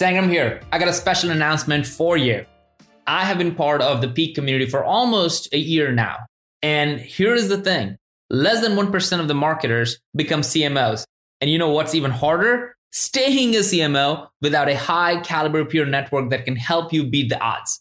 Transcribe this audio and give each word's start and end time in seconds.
Sangram 0.00 0.30
here. 0.30 0.62
I 0.72 0.78
got 0.78 0.88
a 0.88 0.94
special 0.94 1.30
announcement 1.30 1.86
for 1.86 2.16
you. 2.16 2.46
I 3.06 3.26
have 3.26 3.36
been 3.36 3.54
part 3.54 3.82
of 3.82 4.00
the 4.00 4.08
Peak 4.08 4.34
community 4.34 4.64
for 4.64 4.82
almost 4.82 5.52
a 5.52 5.58
year 5.58 5.92
now. 5.92 6.20
And 6.62 6.98
here 6.98 7.34
is 7.34 7.50
the 7.50 7.58
thing 7.58 7.98
less 8.30 8.62
than 8.62 8.76
1% 8.76 9.20
of 9.20 9.28
the 9.28 9.34
marketers 9.34 10.00
become 10.16 10.40
CMOs. 10.40 11.04
And 11.42 11.50
you 11.50 11.58
know 11.58 11.68
what's 11.68 11.94
even 11.94 12.12
harder? 12.12 12.74
Staying 12.92 13.54
a 13.56 13.58
CMO 13.58 14.26
without 14.40 14.70
a 14.70 14.74
high 14.74 15.20
caliber 15.20 15.66
peer 15.66 15.84
network 15.84 16.30
that 16.30 16.46
can 16.46 16.56
help 16.56 16.94
you 16.94 17.04
beat 17.04 17.28
the 17.28 17.38
odds. 17.38 17.78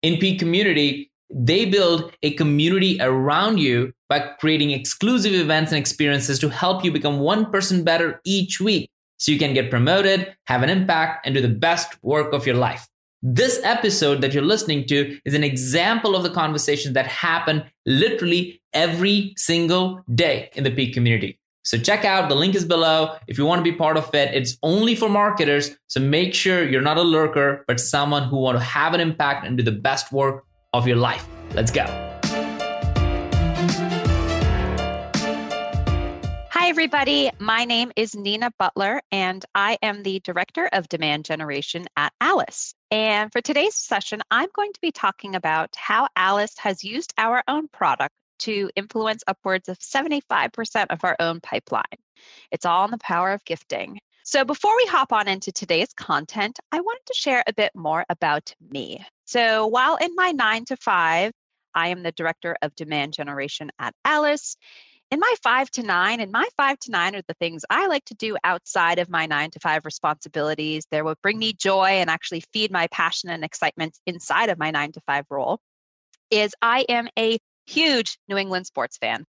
In 0.00 0.16
Peak 0.16 0.38
community, 0.38 1.10
they 1.28 1.66
build 1.66 2.10
a 2.22 2.32
community 2.36 2.96
around 3.02 3.58
you 3.58 3.92
by 4.08 4.20
creating 4.40 4.70
exclusive 4.70 5.34
events 5.34 5.72
and 5.72 5.78
experiences 5.78 6.38
to 6.38 6.48
help 6.48 6.86
you 6.86 6.90
become 6.90 7.18
1% 7.18 7.84
better 7.84 8.18
each 8.24 8.62
week 8.62 8.88
so 9.20 9.30
you 9.30 9.38
can 9.38 9.54
get 9.54 9.70
promoted, 9.70 10.34
have 10.46 10.62
an 10.62 10.70
impact, 10.70 11.26
and 11.26 11.34
do 11.34 11.42
the 11.42 11.48
best 11.48 12.02
work 12.02 12.32
of 12.32 12.46
your 12.46 12.56
life. 12.56 12.88
This 13.22 13.60
episode 13.62 14.22
that 14.22 14.32
you're 14.32 14.42
listening 14.42 14.86
to 14.86 15.18
is 15.26 15.34
an 15.34 15.44
example 15.44 16.16
of 16.16 16.22
the 16.22 16.30
conversations 16.30 16.94
that 16.94 17.06
happen 17.06 17.62
literally 17.84 18.62
every 18.72 19.34
single 19.36 20.02
day 20.14 20.48
in 20.54 20.64
the 20.64 20.70
Peak 20.70 20.94
community. 20.94 21.38
So 21.62 21.76
check 21.76 22.06
out 22.06 22.30
the 22.30 22.34
link 22.34 22.54
is 22.54 22.64
below. 22.64 23.14
If 23.28 23.36
you 23.36 23.44
want 23.44 23.58
to 23.62 23.70
be 23.70 23.76
part 23.76 23.98
of 23.98 24.12
it, 24.14 24.34
it's 24.34 24.56
only 24.62 24.94
for 24.94 25.10
marketers. 25.10 25.76
So 25.88 26.00
make 26.00 26.32
sure 26.32 26.66
you're 26.66 26.80
not 26.80 26.96
a 26.96 27.02
lurker, 27.02 27.62
but 27.68 27.78
someone 27.78 28.24
who 28.24 28.38
want 28.38 28.56
to 28.56 28.64
have 28.64 28.94
an 28.94 29.00
impact 29.00 29.46
and 29.46 29.58
do 29.58 29.62
the 29.62 29.70
best 29.70 30.10
work 30.10 30.46
of 30.72 30.88
your 30.88 30.96
life. 30.96 31.26
Let's 31.52 31.70
go. 31.70 32.09
Everybody. 36.70 37.32
My 37.40 37.64
name 37.64 37.90
is 37.96 38.14
Nina 38.14 38.52
Butler, 38.56 39.02
and 39.10 39.44
I 39.56 39.76
am 39.82 40.04
the 40.04 40.20
Director 40.20 40.68
of 40.72 40.88
Demand 40.88 41.24
Generation 41.24 41.86
at 41.96 42.12
Alyce. 42.20 42.74
And 42.92 43.32
for 43.32 43.40
today's 43.40 43.74
session, 43.74 44.20
I'm 44.30 44.48
going 44.54 44.72
to 44.72 44.80
be 44.80 44.92
talking 44.92 45.34
about 45.34 45.74
how 45.74 46.06
Alyce 46.14 46.56
has 46.58 46.84
used 46.84 47.12
our 47.18 47.42
own 47.48 47.66
product 47.66 48.14
to 48.40 48.70
influence 48.76 49.24
upwards 49.26 49.68
of 49.68 49.80
75% 49.80 50.86
of 50.90 51.02
our 51.02 51.16
own 51.18 51.40
pipeline. 51.40 51.82
It's 52.52 52.64
all 52.64 52.84
in 52.84 52.92
the 52.92 52.98
power 52.98 53.32
of 53.32 53.44
gifting. 53.44 53.98
So, 54.22 54.44
before 54.44 54.76
we 54.76 54.86
hop 54.86 55.12
on 55.12 55.26
into 55.26 55.50
today's 55.50 55.92
content, 55.92 56.60
I 56.70 56.80
wanted 56.82 57.06
to 57.06 57.14
share 57.14 57.42
a 57.48 57.52
bit 57.52 57.72
more 57.74 58.04
about 58.08 58.54
me. 58.60 59.04
So, 59.24 59.66
while 59.66 59.96
in 59.96 60.14
my 60.14 60.30
nine 60.30 60.66
to 60.66 60.76
five, 60.76 61.32
I 61.74 61.88
am 61.88 62.04
the 62.04 62.12
director 62.12 62.56
of 62.62 62.76
demand 62.76 63.14
generation 63.14 63.72
at 63.80 63.92
Alyce 64.04 64.56
in 65.10 65.18
my 65.18 65.34
five 65.42 65.70
to 65.72 65.82
nine, 65.82 66.20
and 66.20 66.30
my 66.30 66.46
five 66.56 66.78
to 66.80 66.90
nine 66.90 67.16
are 67.16 67.22
the 67.26 67.34
things 67.34 67.64
I 67.68 67.88
like 67.88 68.04
to 68.06 68.14
do 68.14 68.36
outside 68.44 68.98
of 68.98 69.08
my 69.08 69.26
nine 69.26 69.50
to 69.50 69.60
five 69.60 69.84
responsibilities. 69.84 70.86
They're 70.90 71.04
what 71.04 71.20
bring 71.20 71.38
me 71.38 71.52
joy 71.52 71.88
and 71.88 72.08
actually 72.08 72.44
feed 72.52 72.70
my 72.70 72.86
passion 72.88 73.30
and 73.30 73.44
excitement 73.44 73.98
inside 74.06 74.50
of 74.50 74.58
my 74.58 74.70
nine 74.70 74.92
to 74.92 75.00
five 75.06 75.24
role. 75.28 75.58
Is 76.30 76.54
I 76.62 76.84
am 76.88 77.08
a 77.18 77.38
huge 77.66 78.18
New 78.28 78.36
England 78.36 78.66
sports 78.66 78.98
fan. 78.98 79.24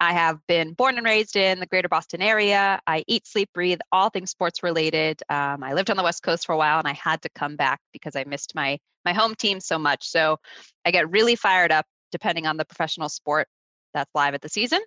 I 0.00 0.12
have 0.12 0.38
been 0.46 0.74
born 0.74 0.96
and 0.96 1.04
raised 1.04 1.36
in 1.36 1.58
the 1.58 1.66
greater 1.66 1.88
Boston 1.88 2.22
area. 2.22 2.80
I 2.86 3.04
eat, 3.08 3.26
sleep, 3.26 3.50
breathe 3.52 3.80
all 3.90 4.10
things 4.10 4.30
sports 4.30 4.62
related. 4.62 5.22
Um, 5.28 5.62
I 5.64 5.74
lived 5.74 5.90
on 5.90 5.96
the 5.96 6.04
West 6.04 6.22
Coast 6.22 6.46
for 6.46 6.52
a 6.52 6.56
while 6.56 6.78
and 6.78 6.86
I 6.86 6.92
had 6.92 7.20
to 7.22 7.28
come 7.34 7.56
back 7.56 7.80
because 7.92 8.14
I 8.14 8.24
missed 8.24 8.54
my 8.54 8.78
my 9.04 9.12
home 9.12 9.34
team 9.34 9.60
so 9.60 9.78
much. 9.78 10.08
So 10.08 10.38
I 10.84 10.90
get 10.90 11.10
really 11.10 11.34
fired 11.34 11.72
up 11.72 11.86
depending 12.12 12.46
on 12.46 12.56
the 12.56 12.64
professional 12.64 13.08
sport 13.08 13.48
that's 13.92 14.10
live 14.14 14.34
at 14.34 14.40
the 14.40 14.48
season. 14.48 14.80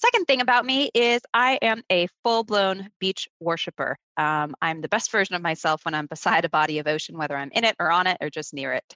Second 0.00 0.26
thing 0.26 0.40
about 0.40 0.64
me 0.64 0.90
is 0.94 1.20
I 1.34 1.58
am 1.60 1.82
a 1.90 2.06
full 2.22 2.44
blown 2.44 2.88
beach 3.00 3.28
worshiper. 3.40 3.96
Um, 4.16 4.54
I'm 4.62 4.80
the 4.80 4.88
best 4.88 5.10
version 5.10 5.34
of 5.34 5.42
myself 5.42 5.84
when 5.84 5.94
I'm 5.94 6.06
beside 6.06 6.44
a 6.44 6.48
body 6.48 6.78
of 6.78 6.86
ocean, 6.86 7.18
whether 7.18 7.36
I'm 7.36 7.50
in 7.52 7.64
it 7.64 7.74
or 7.80 7.90
on 7.90 8.06
it 8.06 8.16
or 8.20 8.30
just 8.30 8.54
near 8.54 8.72
it. 8.72 8.94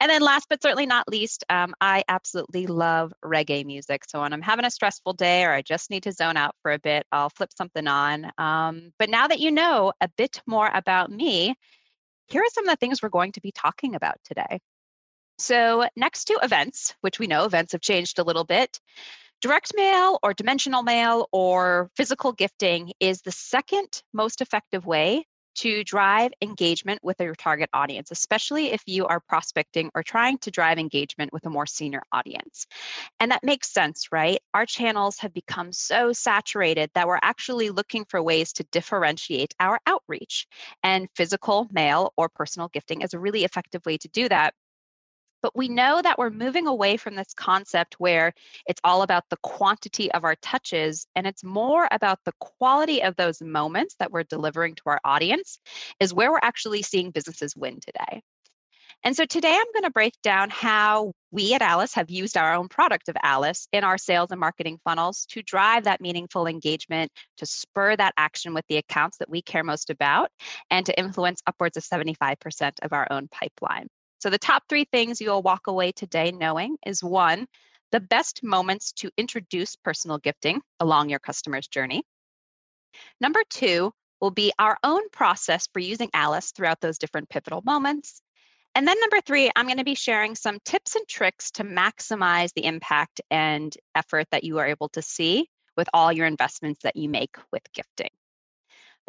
And 0.00 0.10
then, 0.10 0.22
last 0.22 0.46
but 0.48 0.62
certainly 0.62 0.86
not 0.86 1.08
least, 1.08 1.44
um, 1.50 1.74
I 1.78 2.04
absolutely 2.08 2.66
love 2.66 3.12
reggae 3.22 3.66
music. 3.66 4.04
So 4.08 4.22
when 4.22 4.32
I'm 4.32 4.40
having 4.40 4.64
a 4.64 4.70
stressful 4.70 5.12
day 5.12 5.44
or 5.44 5.52
I 5.52 5.60
just 5.60 5.90
need 5.90 6.04
to 6.04 6.12
zone 6.12 6.38
out 6.38 6.54
for 6.62 6.72
a 6.72 6.78
bit, 6.78 7.04
I'll 7.12 7.30
flip 7.30 7.50
something 7.54 7.86
on. 7.86 8.30
Um, 8.38 8.92
but 8.98 9.10
now 9.10 9.28
that 9.28 9.40
you 9.40 9.50
know 9.50 9.92
a 10.00 10.08
bit 10.16 10.40
more 10.46 10.70
about 10.72 11.10
me, 11.10 11.54
here 12.28 12.40
are 12.40 12.50
some 12.54 12.66
of 12.66 12.72
the 12.72 12.76
things 12.76 13.02
we're 13.02 13.10
going 13.10 13.32
to 13.32 13.42
be 13.42 13.52
talking 13.52 13.94
about 13.94 14.16
today. 14.24 14.60
So, 15.38 15.86
next 15.96 16.26
to 16.26 16.38
events, 16.42 16.94
which 17.00 17.18
we 17.18 17.26
know 17.26 17.44
events 17.44 17.72
have 17.72 17.80
changed 17.80 18.18
a 18.18 18.24
little 18.24 18.44
bit, 18.44 18.78
Direct 19.40 19.72
mail 19.74 20.18
or 20.22 20.34
dimensional 20.34 20.82
mail 20.82 21.26
or 21.32 21.90
physical 21.96 22.32
gifting 22.32 22.92
is 23.00 23.22
the 23.22 23.32
second 23.32 24.02
most 24.12 24.42
effective 24.42 24.84
way 24.84 25.24
to 25.54 25.82
drive 25.82 26.32
engagement 26.42 27.00
with 27.02 27.18
your 27.20 27.34
target 27.34 27.70
audience, 27.72 28.10
especially 28.10 28.70
if 28.70 28.82
you 28.86 29.06
are 29.06 29.18
prospecting 29.18 29.90
or 29.94 30.02
trying 30.02 30.38
to 30.38 30.50
drive 30.50 30.78
engagement 30.78 31.32
with 31.32 31.44
a 31.46 31.50
more 31.50 31.66
senior 31.66 32.02
audience. 32.12 32.66
And 33.18 33.30
that 33.30 33.42
makes 33.42 33.72
sense, 33.72 34.08
right? 34.12 34.40
Our 34.52 34.66
channels 34.66 35.18
have 35.18 35.32
become 35.32 35.72
so 35.72 36.12
saturated 36.12 36.90
that 36.94 37.08
we're 37.08 37.18
actually 37.22 37.70
looking 37.70 38.04
for 38.04 38.22
ways 38.22 38.52
to 38.54 38.64
differentiate 38.72 39.54
our 39.58 39.80
outreach. 39.86 40.46
And 40.82 41.08
physical 41.16 41.66
mail 41.72 42.12
or 42.16 42.28
personal 42.28 42.68
gifting 42.68 43.00
is 43.00 43.14
a 43.14 43.18
really 43.18 43.44
effective 43.44 43.84
way 43.86 43.96
to 43.98 44.08
do 44.08 44.28
that 44.28 44.54
but 45.42 45.56
we 45.56 45.68
know 45.68 46.00
that 46.02 46.18
we're 46.18 46.30
moving 46.30 46.66
away 46.66 46.96
from 46.96 47.14
this 47.14 47.32
concept 47.34 47.96
where 47.98 48.32
it's 48.66 48.80
all 48.84 49.02
about 49.02 49.24
the 49.30 49.38
quantity 49.42 50.10
of 50.12 50.24
our 50.24 50.36
touches 50.36 51.06
and 51.14 51.26
it's 51.26 51.44
more 51.44 51.88
about 51.90 52.18
the 52.24 52.32
quality 52.40 53.02
of 53.02 53.16
those 53.16 53.40
moments 53.40 53.96
that 53.98 54.12
we're 54.12 54.24
delivering 54.24 54.74
to 54.76 54.82
our 54.86 55.00
audience, 55.04 55.58
is 55.98 56.14
where 56.14 56.30
we're 56.30 56.38
actually 56.42 56.82
seeing 56.82 57.10
businesses 57.10 57.56
win 57.56 57.80
today. 57.80 58.22
And 59.02 59.16
so 59.16 59.24
today 59.24 59.54
I'm 59.54 59.72
going 59.72 59.84
to 59.84 59.90
break 59.90 60.12
down 60.22 60.50
how 60.50 61.12
we 61.30 61.54
at 61.54 61.62
Alyce 61.62 61.94
have 61.94 62.10
used 62.10 62.36
our 62.36 62.54
own 62.54 62.68
product 62.68 63.08
of 63.08 63.16
Alyce 63.22 63.66
in 63.72 63.82
our 63.82 63.96
sales 63.96 64.30
and 64.30 64.38
marketing 64.38 64.78
funnels 64.84 65.24
to 65.30 65.42
drive 65.42 65.84
that 65.84 66.02
meaningful 66.02 66.46
engagement, 66.46 67.10
to 67.38 67.46
spur 67.46 67.96
that 67.96 68.12
action 68.18 68.52
with 68.52 68.66
the 68.68 68.76
accounts 68.76 69.16
that 69.18 69.30
we 69.30 69.40
care 69.40 69.64
most 69.64 69.88
about, 69.88 70.30
and 70.70 70.84
to 70.84 70.98
influence 70.98 71.40
upwards 71.46 71.78
of 71.78 71.84
75% 71.84 72.72
of 72.82 72.92
our 72.92 73.06
own 73.10 73.28
pipeline. 73.28 73.88
So, 74.20 74.30
the 74.30 74.38
top 74.38 74.64
three 74.68 74.84
things 74.84 75.20
you'll 75.20 75.42
walk 75.42 75.66
away 75.66 75.92
today 75.92 76.30
knowing 76.30 76.76
is 76.86 77.02
one, 77.02 77.46
the 77.90 78.00
best 78.00 78.44
moments 78.44 78.92
to 78.92 79.10
introduce 79.16 79.76
personal 79.76 80.18
gifting 80.18 80.60
along 80.78 81.08
your 81.08 81.18
customer's 81.18 81.66
journey. 81.66 82.04
Number 83.20 83.40
two 83.48 83.92
will 84.20 84.30
be 84.30 84.52
our 84.58 84.78
own 84.84 85.08
process 85.10 85.68
for 85.72 85.80
using 85.80 86.10
Alyce 86.14 86.52
throughout 86.52 86.80
those 86.80 86.98
different 86.98 87.30
pivotal 87.30 87.62
moments. 87.64 88.20
And 88.74 88.86
then 88.86 89.00
number 89.00 89.20
three, 89.22 89.50
I'm 89.56 89.66
going 89.66 89.78
to 89.78 89.84
be 89.84 89.94
sharing 89.94 90.34
some 90.34 90.58
tips 90.64 90.94
and 90.94 91.08
tricks 91.08 91.50
to 91.52 91.64
maximize 91.64 92.52
the 92.52 92.66
impact 92.66 93.20
and 93.30 93.74
effort 93.94 94.26
that 94.30 94.44
you 94.44 94.58
are 94.58 94.66
able 94.66 94.90
to 94.90 95.02
see 95.02 95.48
with 95.76 95.88
all 95.94 96.12
your 96.12 96.26
investments 96.26 96.82
that 96.82 96.96
you 96.96 97.08
make 97.08 97.36
with 97.52 97.62
gifting. 97.72 98.10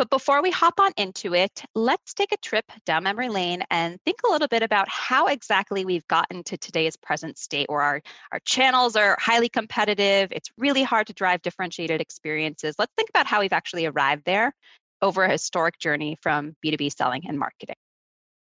But 0.01 0.09
before 0.09 0.41
we 0.41 0.49
hop 0.49 0.79
on 0.79 0.93
into 0.97 1.35
it, 1.35 1.63
let's 1.75 2.15
take 2.15 2.31
a 2.31 2.37
trip 2.37 2.65
down 2.87 3.03
memory 3.03 3.29
lane 3.29 3.61
and 3.69 3.99
think 4.03 4.21
a 4.25 4.31
little 4.31 4.47
bit 4.47 4.63
about 4.63 4.89
how 4.89 5.27
exactly 5.27 5.85
we've 5.85 6.07
gotten 6.07 6.41
to 6.45 6.57
today's 6.57 6.97
present 6.97 7.37
state 7.37 7.69
where 7.69 7.81
our, 7.81 8.01
our 8.31 8.39
channels 8.43 8.95
are 8.95 9.15
highly 9.21 9.47
competitive. 9.47 10.31
It's 10.31 10.49
really 10.57 10.81
hard 10.81 11.05
to 11.05 11.13
drive 11.13 11.43
differentiated 11.43 12.01
experiences. 12.01 12.73
Let's 12.79 12.91
think 12.97 13.09
about 13.11 13.27
how 13.27 13.41
we've 13.41 13.53
actually 13.53 13.85
arrived 13.85 14.25
there 14.25 14.55
over 15.03 15.21
a 15.21 15.31
historic 15.31 15.77
journey 15.77 16.17
from 16.23 16.55
B2B 16.65 16.97
selling 16.97 17.21
and 17.27 17.37
marketing. 17.37 17.75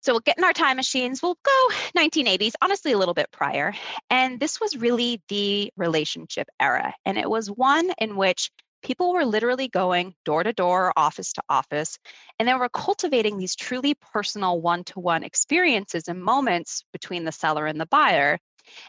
So 0.01 0.15
we'll 0.15 0.21
get 0.21 0.39
in 0.39 0.45
our 0.45 0.53
time 0.53 0.77
machines. 0.77 1.23
We'll 1.23 1.39
go 1.45 1.69
1980s, 1.97 2.55
honestly, 2.61 2.91
a 2.91 2.99
little 2.99 3.15
bit 3.15 3.31
prior. 3.31 3.73
And 4.11 4.41
this 4.41 4.61
was 4.61 4.77
really 4.77 5.23
the 5.29 5.71
relationship 5.77 6.49
era. 6.59 6.93
And 7.05 7.17
it 7.17 7.31
was 7.31 7.49
one 7.49 7.93
in 7.99 8.17
which 8.17 8.51
people 8.87 9.13
were 9.13 9.25
literally 9.25 9.67
going 9.67 10.15
door 10.25 10.45
to 10.45 10.53
door, 10.53 10.93
office 10.97 11.33
to 11.33 11.43
office, 11.49 11.99
and 12.39 12.47
they 12.49 12.55
were 12.55 12.69
cultivating 12.69 13.37
these 13.37 13.57
truly 13.57 13.95
personal 13.95 14.61
one 14.61 14.85
to 14.85 15.01
one 15.01 15.25
experiences 15.25 16.07
and 16.07 16.23
moments 16.23 16.85
between 16.93 17.25
the 17.25 17.33
seller 17.33 17.67
and 17.67 17.81
the 17.81 17.87
buyer. 17.87 18.39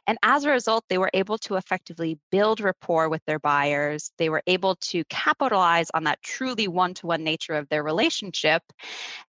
And 0.06 0.20
as 0.22 0.44
a 0.44 0.52
result, 0.52 0.86
they 0.88 1.00
were 1.00 1.10
able 1.16 1.40
to 1.40 1.56
effectively 1.56 2.20
build 2.30 2.60
rapport 2.60 3.10
with 3.10 3.26
their 3.26 3.40
buyers. 3.40 4.12
They 4.20 4.30
were 4.30 4.44
able 4.46 4.76
to 4.76 5.04
capitalize 5.06 5.90
on 5.96 6.04
that 6.04 6.22
truly 6.22 6.68
one 6.68 6.94
to 6.96 7.08
one 7.08 7.24
nature 7.24 7.54
of 7.54 7.68
their 7.70 7.84
relationship. 7.84 8.62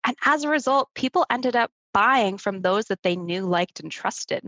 And 0.04 0.14
as 0.26 0.44
a 0.44 0.50
result, 0.50 0.90
people 0.94 1.24
ended 1.30 1.56
up 1.56 1.70
buying 1.94 2.36
from 2.36 2.60
those 2.60 2.84
that 2.86 3.02
they 3.02 3.16
knew, 3.16 3.46
liked, 3.46 3.80
and 3.80 3.90
trusted. 3.90 4.46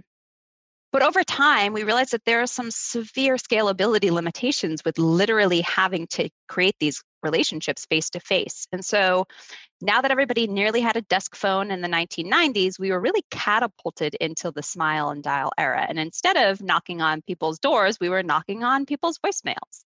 But 0.93 1.03
over 1.03 1.23
time, 1.23 1.73
we 1.73 1.85
realized 1.85 2.13
that 2.13 2.25
there 2.25 2.43
are 2.43 2.47
some 2.47 2.71
severe 2.71 3.37
scalability 3.37 4.11
limitations 4.11 4.85
with 4.85 4.99
literally 4.99 5.61
having 5.61 6.07
to 6.09 6.29
create 6.49 6.75
these 6.81 7.03
relationships 7.23 7.87
face 7.87 8.11
to 8.11 8.21
face. 8.21 8.67
And 8.73 8.85
so 8.85 9.27
now 9.81 10.01
that 10.01 10.11
everybody 10.11 10.47
nearly 10.47 10.81
had 10.81 10.97
a 10.97 11.03
desk 11.03 11.37
phone 11.37 11.71
in 11.71 11.81
the 11.81 11.89
1990s, 11.89 12.79
we 12.79 12.91
were 12.91 13.01
really 13.01 13.23
catapulted 13.31 14.15
into 14.17 14.51
the 14.51 14.63
smile 14.63 15.11
and 15.11 15.23
dial 15.23 15.53
era. 15.57 15.87
And 15.89 15.99
instead 15.99 16.37
of 16.37 16.63
knocking 16.63 17.01
on 17.01 17.23
people's 17.23 17.59
doors, 17.59 17.99
we 18.01 18.09
were 18.09 18.23
knocking 18.23 18.65
on 18.65 18.87
people's 18.87 19.19
voicemails. 19.19 19.85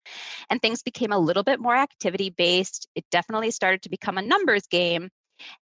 And 0.49 0.61
things 0.61 0.83
became 0.83 1.11
a 1.11 1.19
little 1.19 1.43
bit 1.43 1.59
more 1.59 1.75
activity 1.75 2.29
based. 2.29 2.87
It 2.95 3.05
definitely 3.11 3.51
started 3.51 3.81
to 3.83 3.89
become 3.89 4.17
a 4.17 4.21
numbers 4.21 4.67
game. 4.67 5.09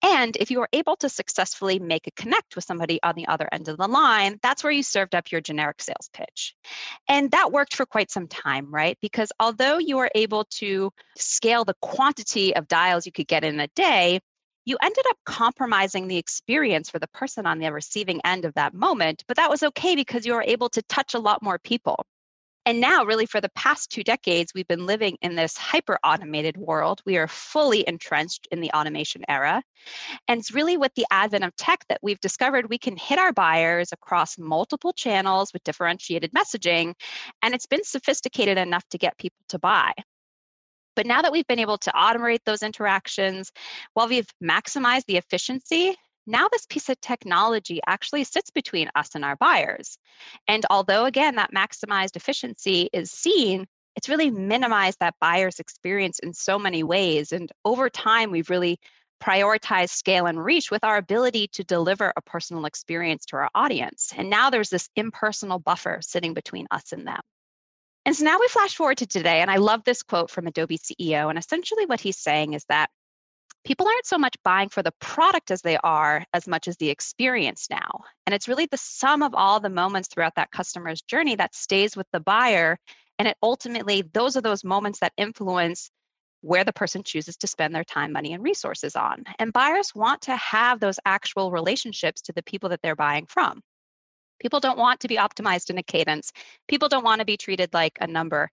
And 0.02 0.36
if 0.38 0.52
you 0.52 0.60
were 0.60 0.70
able 0.74 0.96
to 0.98 1.10
successfully 1.10 1.80
make 1.80 2.08
a 2.08 2.12
connect 2.12 2.56
with 2.56 2.66
somebody 2.66 3.00
on 3.04 3.16
the 3.16 3.28
other 3.28 3.48
end 3.52 3.68
of 3.68 3.78
the 3.78 3.88
line, 3.88 4.40
that's 4.42 4.64
where 4.64 4.72
you 4.72 4.84
served 4.84 5.16
up 5.16 5.32
your 5.32 5.42
generic 5.42 5.82
sales 5.82 6.10
pitch. 6.14 6.56
And 7.08 7.32
that 7.32 7.52
worked 7.52 7.76
for 7.76 7.86
quite 7.86 8.12
some 8.12 8.28
time, 8.28 8.74
right? 8.74 8.98
Because 9.02 9.32
although 9.40 9.78
you 9.78 9.98
were 9.98 10.12
able 10.16 10.46
to 10.56 10.92
scale 11.18 11.66
the 11.66 11.76
quantity 11.82 12.56
of 12.56 12.68
dials 12.68 13.06
you 13.06 13.12
could 13.12 13.28
get 13.28 13.44
in 13.44 13.60
a 13.60 13.68
day, 13.70 14.20
you 14.66 14.78
ended 14.84 15.06
up 15.10 15.18
compromising 15.26 16.08
the 16.08 16.18
experience 16.18 16.90
for 16.90 17.00
the 17.00 17.08
person 17.08 17.46
on 17.46 17.60
the 17.60 17.72
receiving 17.72 18.20
end 18.26 18.44
of 18.44 18.54
that 18.56 18.74
moment. 18.74 19.24
But 19.28 19.38
that 19.38 19.50
was 19.50 19.64
okay 19.64 19.96
because 19.96 20.26
you 20.26 20.34
were 20.34 20.44
able 20.46 20.70
to 20.70 20.82
touch 20.84 21.14
a 21.14 21.20
lot 21.20 21.42
more 21.42 21.58
people. 21.58 22.06
And 22.68 22.82
now, 22.82 23.06
really, 23.06 23.26
for 23.26 23.40
the 23.40 23.48
past 23.56 23.92
two 23.92 24.04
decades, 24.04 24.52
we've 24.54 24.68
been 24.68 24.86
living 24.86 25.18
in 25.22 25.36
this 25.36 25.56
hyper 25.56 25.98
automated 26.04 26.58
world. 26.58 27.02
We 27.06 27.16
are 27.16 27.30
fully 27.30 27.88
entrenched 27.88 28.46
in 28.52 28.60
the 28.60 28.72
automation 28.72 29.24
era. 29.30 29.64
And 30.28 30.42
it's 30.42 30.54
really 30.54 30.76
with 30.76 30.94
the 30.96 31.06
advent 31.10 31.46
of 31.46 31.56
tech 31.56 31.86
that 31.88 32.02
we've 32.04 32.20
discovered 32.20 32.70
we 32.70 32.78
can 32.78 32.98
hit 32.98 33.20
our 33.20 33.32
buyers 33.32 33.94
across 33.94 34.38
multiple 34.38 34.92
channels 34.92 35.54
with 35.54 35.64
differentiated 35.64 36.34
messaging. 36.34 36.94
And 37.42 37.56
it's 37.56 37.68
been 37.68 37.86
sophisticated 37.86 38.58
enough 38.58 38.84
to 38.90 38.98
get 38.98 39.18
people 39.18 39.46
to 39.48 39.60
buy. 39.60 39.94
But 40.98 41.06
now 41.06 41.22
that 41.22 41.32
we've 41.32 41.48
been 41.48 41.60
able 41.60 41.78
to 41.78 41.92
automate 41.92 42.40
those 42.46 42.64
interactions, 42.64 43.50
while 43.94 44.10
we've 44.10 44.28
maximized 44.44 45.06
the 45.06 45.16
efficiency, 45.16 45.96
now 46.28 46.48
this 46.52 46.66
piece 46.66 46.90
of 46.90 47.00
technology 47.02 47.80
actually 47.88 48.24
sits 48.26 48.50
between 48.50 48.90
us 48.96 49.16
and 49.16 49.24
our 49.26 49.36
buyers. 49.38 49.98
And 50.48 50.66
although, 50.70 51.06
again, 51.06 51.36
that 51.36 51.54
maximized 51.54 52.16
efficiency 52.16 52.90
is 52.94 53.12
seen, 53.12 53.66
it's 53.96 54.10
really 54.10 54.30
minimized 54.30 55.00
that 55.00 55.16
buyer's 55.20 55.60
experience 55.60 56.20
in 56.20 56.34
so 56.34 56.60
many 56.60 56.84
ways. 56.84 57.32
And 57.32 57.52
over 57.66 57.90
time, 57.90 58.30
we've 58.30 58.50
really 58.50 58.78
prioritized 59.20 59.90
scale 59.90 60.28
and 60.28 60.44
reach 60.44 60.70
with 60.70 60.84
our 60.84 60.98
ability 60.98 61.48
to 61.54 61.64
deliver 61.64 62.14
a 62.16 62.22
personal 62.22 62.66
experience 62.66 63.26
to 63.26 63.38
our 63.38 63.50
audience. 63.56 64.14
And 64.16 64.30
now 64.30 64.50
there's 64.50 64.70
this 64.70 64.90
impersonal 64.96 65.58
buffer 65.58 66.00
sitting 66.02 66.34
between 66.34 66.68
us 66.70 66.92
and 66.92 67.08
them. 67.08 67.22
And 68.06 68.16
so 68.16 68.24
now 68.24 68.38
we 68.40 68.48
flash 68.48 68.76
forward 68.76 69.00
to 69.00 69.08
today, 69.08 69.42
and 69.42 69.52
I 69.52 69.58
love 69.58 69.84
this 69.84 70.02
quote 70.02 70.30
from 70.30 70.48
Adobe 70.48 70.78
CEO. 70.78 71.30
And 71.30 71.38
essentially, 71.38 71.86
what 71.86 72.00
he's 72.00 72.18
saying 72.18 72.54
is 72.54 72.64
that 72.70 72.90
people 73.68 73.86
aren't 73.86 74.06
so 74.06 74.18
much 74.18 74.38
buying 74.46 74.70
for 74.70 74.82
the 74.82 74.94
product 75.02 75.52
as 75.52 75.62
they 75.62 75.76
are 75.84 76.24
as 76.34 76.48
much 76.48 76.70
as 76.70 76.78
the 76.78 76.90
experience 76.90 77.68
now. 77.70 78.00
And 78.26 78.34
it's 78.34 78.48
really 78.48 78.66
the 78.72 78.78
sum 78.78 79.22
of 79.22 79.36
all 79.36 79.60
the 79.60 79.70
moments 79.70 80.08
throughout 80.08 80.36
that 80.36 80.52
customer's 80.52 81.02
journey 81.02 81.36
that 81.36 81.54
stays 81.54 81.98
with 81.98 82.08
the 82.14 82.22
buyer. 82.22 82.78
And 83.20 83.28
it 83.28 83.36
ultimately, 83.44 84.04
those 84.14 84.38
are 84.38 84.42
those 84.42 84.64
moments 84.64 85.02
that 85.02 85.12
influence 85.18 85.92
where 86.40 86.64
the 86.64 86.72
person 86.72 87.04
chooses 87.04 87.36
to 87.36 87.48
spend 87.48 87.76
their 87.76 87.84
time, 87.84 88.14
money, 88.14 88.32
and 88.32 88.42
resources 88.42 88.96
on. 88.96 89.26
And 89.38 89.52
buyers 89.52 89.94
want 89.94 90.22
to 90.22 90.38
have 90.38 90.80
those 90.80 90.98
actual 91.04 91.52
relationships 91.52 92.22
to 92.22 92.32
the 92.32 92.44
people 92.44 92.70
that 92.70 92.80
they're 92.82 92.96
buying 92.96 93.26
from. 93.26 93.60
People 94.40 94.62
don't 94.62 94.78
want 94.78 95.02
to 95.02 95.10
be 95.10 95.18
optimized 95.18 95.70
in 95.70 95.78
a 95.78 95.84
cadence. 95.84 96.32
People 96.70 96.88
don't 96.88 97.04
want 97.04 97.20
to 97.20 97.26
be 97.26 97.36
treated 97.36 97.74
like 97.74 97.98
a 98.00 98.08
number 98.08 98.50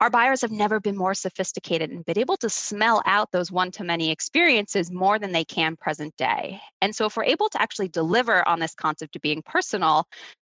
our 0.00 0.10
buyers 0.10 0.42
have 0.42 0.50
never 0.50 0.80
been 0.80 0.96
more 0.96 1.14
sophisticated 1.14 1.90
and 1.90 2.04
been 2.04 2.18
able 2.18 2.36
to 2.38 2.50
smell 2.50 3.02
out 3.06 3.32
those 3.32 3.50
one 3.50 3.70
to 3.72 3.84
many 3.84 4.10
experiences 4.10 4.90
more 4.90 5.18
than 5.18 5.32
they 5.32 5.44
can 5.44 5.76
present 5.76 6.16
day. 6.16 6.60
And 6.82 6.94
so, 6.94 7.06
if 7.06 7.16
we're 7.16 7.24
able 7.24 7.48
to 7.50 7.60
actually 7.62 7.88
deliver 7.88 8.46
on 8.46 8.60
this 8.60 8.74
concept 8.74 9.16
of 9.16 9.22
being 9.22 9.42
personal, 9.42 10.06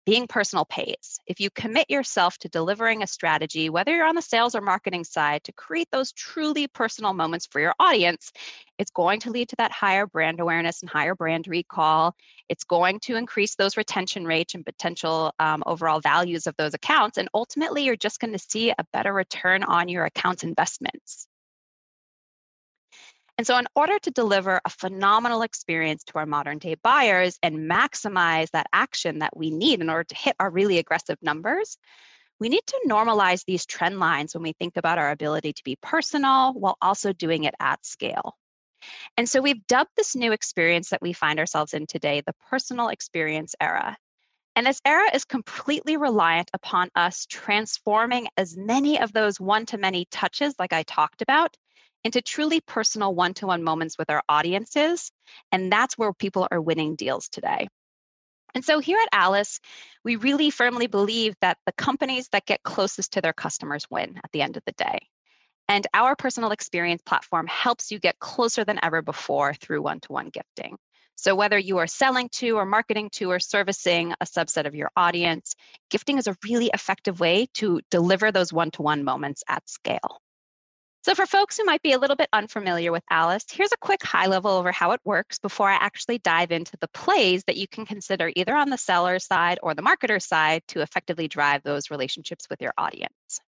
being 0.06 0.26
personal 0.26 0.64
pays. 0.66 1.18
If 1.26 1.40
you 1.40 1.48
commit 1.50 1.88
yourself 1.88 2.36
to 2.38 2.48
delivering 2.48 3.02
a 3.02 3.06
strategy, 3.06 3.70
whether 3.70 3.94
you're 3.94 4.06
on 4.06 4.14
the 4.14 4.22
sales 4.22 4.54
or 4.54 4.60
marketing 4.60 5.04
side, 5.04 5.42
to 5.44 5.52
create 5.52 5.88
those 5.92 6.12
truly 6.12 6.68
personal 6.68 7.14
moments 7.14 7.46
for 7.46 7.60
your 7.60 7.74
audience, 7.80 8.30
it's 8.78 8.90
going 8.90 9.20
to 9.20 9.30
lead 9.30 9.48
to 9.50 9.56
that 9.56 9.72
higher 9.72 10.06
brand 10.06 10.40
awareness 10.40 10.82
and 10.82 10.90
higher 10.90 11.14
brand 11.14 11.46
recall. 11.48 12.14
It's 12.48 12.64
going 12.64 13.00
to 13.00 13.16
increase 13.16 13.54
those 13.54 13.76
retention 13.76 14.26
rates 14.26 14.54
and 14.54 14.64
potential 14.64 15.32
um, 15.38 15.62
overall 15.66 16.00
values 16.00 16.46
of 16.46 16.54
those 16.56 16.74
accounts. 16.74 17.18
And 17.18 17.28
ultimately, 17.34 17.84
you're 17.84 17.96
just 17.96 18.20
going 18.20 18.32
to 18.32 18.38
see 18.38 18.70
a 18.70 18.86
better 18.92 19.12
return 19.12 19.62
on 19.62 19.88
your 19.88 20.04
account's 20.04 20.44
investments. 20.44 21.26
And 23.36 23.46
so, 23.46 23.58
in 23.58 23.66
order 23.74 23.98
to 23.98 24.10
deliver 24.10 24.60
a 24.64 24.70
phenomenal 24.70 25.42
experience 25.42 26.04
to 26.04 26.18
our 26.18 26.26
modern 26.26 26.58
day 26.58 26.76
buyers 26.82 27.38
and 27.42 27.70
maximize 27.70 28.50
that 28.50 28.68
action 28.72 29.18
that 29.20 29.36
we 29.36 29.50
need 29.50 29.80
in 29.80 29.90
order 29.90 30.04
to 30.04 30.14
hit 30.14 30.36
our 30.38 30.50
really 30.50 30.78
aggressive 30.78 31.18
numbers, 31.20 31.76
we 32.38 32.48
need 32.48 32.62
to 32.66 32.80
normalize 32.86 33.44
these 33.44 33.66
trend 33.66 33.98
lines 33.98 34.34
when 34.34 34.42
we 34.42 34.52
think 34.52 34.76
about 34.76 34.98
our 34.98 35.10
ability 35.10 35.52
to 35.52 35.64
be 35.64 35.76
personal 35.76 36.52
while 36.52 36.76
also 36.80 37.12
doing 37.12 37.44
it 37.44 37.54
at 37.58 37.84
scale. 37.84 38.36
And 39.16 39.28
so, 39.28 39.40
we've 39.40 39.66
dubbed 39.66 39.90
this 39.96 40.16
new 40.16 40.32
experience 40.32 40.90
that 40.90 41.02
we 41.02 41.12
find 41.12 41.38
ourselves 41.38 41.74
in 41.74 41.86
today 41.86 42.20
the 42.20 42.34
personal 42.50 42.88
experience 42.88 43.54
era. 43.60 43.96
And 44.56 44.66
this 44.66 44.80
era 44.84 45.10
is 45.12 45.24
completely 45.24 45.96
reliant 45.96 46.50
upon 46.54 46.88
us 46.94 47.26
transforming 47.28 48.28
as 48.36 48.56
many 48.56 49.00
of 49.00 49.12
those 49.12 49.40
one 49.40 49.66
to 49.66 49.78
many 49.78 50.06
touches, 50.10 50.54
like 50.58 50.72
I 50.72 50.84
talked 50.84 51.22
about, 51.22 51.56
into 52.04 52.22
truly 52.22 52.60
personal 52.60 53.14
one 53.14 53.34
to 53.34 53.46
one 53.46 53.64
moments 53.64 53.98
with 53.98 54.10
our 54.10 54.22
audiences. 54.28 55.10
And 55.50 55.72
that's 55.72 55.98
where 55.98 56.12
people 56.12 56.46
are 56.50 56.60
winning 56.60 56.94
deals 56.94 57.28
today. 57.28 57.66
And 58.54 58.64
so 58.64 58.78
here 58.78 58.98
at 59.02 59.18
Alyce, 59.18 59.58
we 60.04 60.14
really 60.14 60.50
firmly 60.50 60.86
believe 60.86 61.34
that 61.40 61.58
the 61.66 61.72
companies 61.72 62.28
that 62.28 62.46
get 62.46 62.62
closest 62.62 63.14
to 63.14 63.20
their 63.20 63.32
customers 63.32 63.90
win 63.90 64.20
at 64.22 64.30
the 64.32 64.42
end 64.42 64.56
of 64.56 64.62
the 64.64 64.72
day. 64.72 65.00
And 65.68 65.86
our 65.94 66.14
personal 66.14 66.50
experience 66.50 67.02
platform 67.02 67.46
helps 67.46 67.90
you 67.90 67.98
get 67.98 68.18
closer 68.18 68.64
than 68.64 68.78
ever 68.82 69.02
before 69.02 69.54
through 69.54 69.82
one 69.82 70.00
to 70.00 70.12
one 70.12 70.28
gifting. 70.28 70.76
So, 71.16 71.34
whether 71.34 71.58
you 71.58 71.78
are 71.78 71.86
selling 71.86 72.28
to 72.34 72.58
or 72.58 72.66
marketing 72.66 73.08
to 73.14 73.30
or 73.30 73.38
servicing 73.38 74.12
a 74.20 74.26
subset 74.26 74.66
of 74.66 74.74
your 74.74 74.90
audience, 74.96 75.54
gifting 75.90 76.18
is 76.18 76.26
a 76.26 76.36
really 76.44 76.70
effective 76.74 77.20
way 77.20 77.46
to 77.54 77.80
deliver 77.90 78.30
those 78.32 78.52
one 78.52 78.70
to 78.72 78.82
one 78.82 79.04
moments 79.04 79.42
at 79.48 79.68
scale. 79.68 80.20
So, 81.04 81.14
for 81.14 81.26
folks 81.26 81.56
who 81.56 81.64
might 81.64 81.82
be 81.82 81.92
a 81.92 81.98
little 81.98 82.16
bit 82.16 82.28
unfamiliar 82.32 82.90
with 82.90 83.04
Alyce, 83.10 83.44
here's 83.50 83.72
a 83.72 83.78
quick 83.78 84.02
high 84.02 84.26
level 84.26 84.50
over 84.50 84.72
how 84.72 84.92
it 84.92 85.00
works 85.04 85.38
before 85.38 85.70
I 85.70 85.74
actually 85.74 86.18
dive 86.18 86.50
into 86.50 86.76
the 86.80 86.88
plays 86.88 87.44
that 87.44 87.56
you 87.56 87.68
can 87.68 87.86
consider 87.86 88.32
either 88.34 88.56
on 88.56 88.70
the 88.70 88.78
seller 88.78 89.18
side 89.18 89.58
or 89.62 89.74
the 89.74 89.82
marketer 89.82 90.20
side 90.20 90.62
to 90.68 90.80
effectively 90.80 91.28
drive 91.28 91.62
those 91.62 91.90
relationships 91.90 92.46
with 92.50 92.60
your 92.60 92.72
audience. 92.76 93.40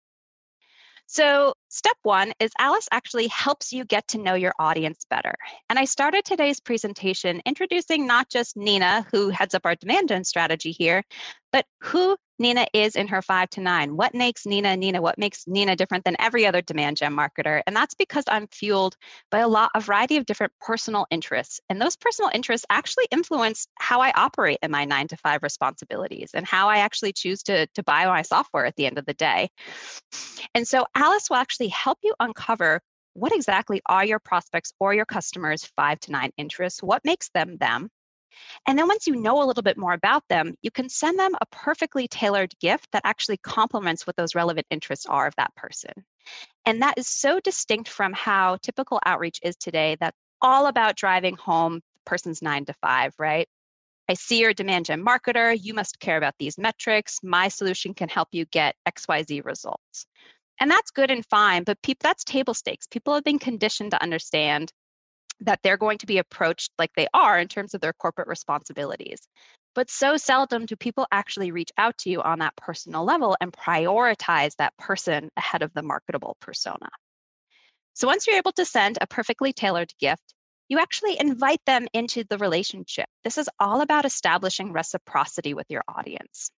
So, 1.08 1.54
step 1.68 1.96
one 2.02 2.32
is 2.40 2.50
Alyce 2.58 2.88
actually 2.90 3.28
helps 3.28 3.72
you 3.72 3.84
get 3.84 4.08
to 4.08 4.18
know 4.18 4.34
your 4.34 4.52
audience 4.58 5.06
better. 5.08 5.34
And 5.70 5.78
I 5.78 5.84
started 5.84 6.24
today's 6.24 6.60
presentation 6.60 7.40
introducing 7.46 8.06
not 8.06 8.28
just 8.28 8.56
Nina, 8.56 9.06
who 9.12 9.28
heads 9.28 9.54
up 9.54 9.64
our 9.64 9.76
demand 9.76 10.08
gen 10.08 10.24
strategy 10.24 10.72
here, 10.72 11.04
but 11.52 11.64
who 11.80 12.16
Nina 12.38 12.66
is 12.72 12.96
in 12.96 13.08
her 13.08 13.22
five 13.22 13.50
to 13.50 13.60
nine. 13.60 13.96
What 13.96 14.14
makes 14.14 14.46
Nina 14.46 14.76
Nina? 14.76 15.00
What 15.00 15.18
makes 15.18 15.46
Nina 15.46 15.76
different 15.76 16.04
than 16.04 16.16
every 16.18 16.46
other 16.46 16.62
demand 16.62 16.96
gen 16.96 17.14
marketer? 17.14 17.62
And 17.66 17.74
that's 17.74 17.94
because 17.94 18.24
I'm 18.28 18.46
fueled 18.48 18.96
by 19.30 19.40
a 19.40 19.48
lot, 19.48 19.70
a 19.74 19.80
variety 19.80 20.16
of 20.16 20.26
different 20.26 20.52
personal 20.60 21.06
interests. 21.10 21.60
And 21.68 21.80
those 21.80 21.96
personal 21.96 22.30
interests 22.34 22.66
actually 22.70 23.06
influence 23.10 23.66
how 23.78 24.00
I 24.00 24.12
operate 24.12 24.58
in 24.62 24.70
my 24.70 24.84
nine 24.84 25.08
to 25.08 25.16
five 25.16 25.42
responsibilities 25.42 26.30
and 26.34 26.46
how 26.46 26.68
I 26.68 26.78
actually 26.78 27.12
choose 27.12 27.42
to, 27.44 27.66
to 27.68 27.82
buy 27.82 28.06
my 28.06 28.22
software 28.22 28.66
at 28.66 28.76
the 28.76 28.86
end 28.86 28.98
of 28.98 29.06
the 29.06 29.14
day. 29.14 29.48
And 30.54 30.66
so 30.66 30.86
Alyce 30.94 31.30
will 31.30 31.36
actually 31.36 31.68
help 31.68 31.98
you 32.02 32.14
uncover 32.20 32.80
what 33.14 33.34
exactly 33.34 33.80
are 33.86 34.04
your 34.04 34.18
prospects 34.18 34.74
or 34.78 34.92
your 34.92 35.06
customers' 35.06 35.64
five 35.74 35.98
to 36.00 36.12
nine 36.12 36.32
interests? 36.36 36.82
What 36.82 37.02
makes 37.04 37.30
them 37.30 37.56
them? 37.56 37.88
And 38.66 38.78
then 38.78 38.88
once 38.88 39.06
you 39.06 39.16
know 39.16 39.42
a 39.42 39.46
little 39.46 39.62
bit 39.62 39.78
more 39.78 39.92
about 39.92 40.22
them, 40.28 40.54
you 40.62 40.70
can 40.70 40.88
send 40.88 41.18
them 41.18 41.34
a 41.40 41.46
perfectly 41.46 42.08
tailored 42.08 42.52
gift 42.60 42.88
that 42.92 43.02
actually 43.04 43.38
complements 43.38 44.06
what 44.06 44.16
those 44.16 44.34
relevant 44.34 44.66
interests 44.70 45.06
are 45.06 45.26
of 45.26 45.34
that 45.36 45.54
person. 45.54 45.92
And 46.64 46.82
that 46.82 46.98
is 46.98 47.06
so 47.06 47.40
distinct 47.40 47.88
from 47.88 48.12
how 48.12 48.58
typical 48.62 49.00
outreach 49.06 49.38
is 49.42 49.56
today 49.56 49.96
that's 50.00 50.18
all 50.42 50.66
about 50.66 50.96
driving 50.96 51.36
home 51.36 51.76
the 51.94 52.00
person's 52.04 52.42
nine 52.42 52.64
to 52.66 52.74
five, 52.82 53.14
right? 53.18 53.48
I 54.08 54.14
see 54.14 54.40
you're 54.40 54.50
a 54.50 54.54
demand 54.54 54.86
gen 54.86 55.04
marketer. 55.04 55.56
You 55.60 55.74
must 55.74 55.98
care 55.98 56.16
about 56.16 56.34
these 56.38 56.58
metrics. 56.58 57.18
My 57.22 57.48
solution 57.48 57.94
can 57.94 58.08
help 58.08 58.28
you 58.32 58.44
get 58.46 58.76
XYZ 58.88 59.44
results. 59.44 60.06
And 60.60 60.70
that's 60.70 60.90
good 60.90 61.10
and 61.10 61.24
fine, 61.26 61.64
but 61.64 61.82
people, 61.82 62.00
that's 62.04 62.24
table 62.24 62.54
stakes. 62.54 62.86
People 62.86 63.14
have 63.14 63.24
been 63.24 63.38
conditioned 63.38 63.90
to 63.90 64.02
understand 64.02 64.72
that 65.40 65.60
they're 65.62 65.76
going 65.76 65.98
to 65.98 66.06
be 66.06 66.18
approached 66.18 66.72
like 66.78 66.90
they 66.96 67.08
are 67.12 67.38
in 67.38 67.48
terms 67.48 67.74
of 67.74 67.80
their 67.80 67.92
corporate 67.92 68.28
responsibilities. 68.28 69.20
But 69.74 69.90
so 69.90 70.16
seldom 70.16 70.64
do 70.64 70.74
people 70.74 71.06
actually 71.12 71.50
reach 71.50 71.70
out 71.76 71.98
to 71.98 72.10
you 72.10 72.22
on 72.22 72.38
that 72.38 72.56
personal 72.56 73.04
level 73.04 73.36
and 73.40 73.52
prioritize 73.52 74.56
that 74.56 74.76
person 74.78 75.30
ahead 75.36 75.62
of 75.62 75.72
the 75.74 75.82
marketable 75.82 76.36
persona. 76.40 76.88
So 77.92 78.06
once 78.06 78.26
you're 78.26 78.38
able 78.38 78.52
to 78.52 78.64
send 78.64 78.98
a 79.00 79.06
perfectly 79.06 79.52
tailored 79.52 79.92
gift, 80.00 80.34
you 80.68 80.78
actually 80.78 81.20
invite 81.20 81.60
them 81.66 81.86
into 81.92 82.24
the 82.28 82.38
relationship. 82.38 83.06
This 83.22 83.38
is 83.38 83.48
all 83.60 83.82
about 83.82 84.04
establishing 84.04 84.72
reciprocity 84.72 85.54
with 85.54 85.66
your 85.68 85.82
audience. 85.86 86.50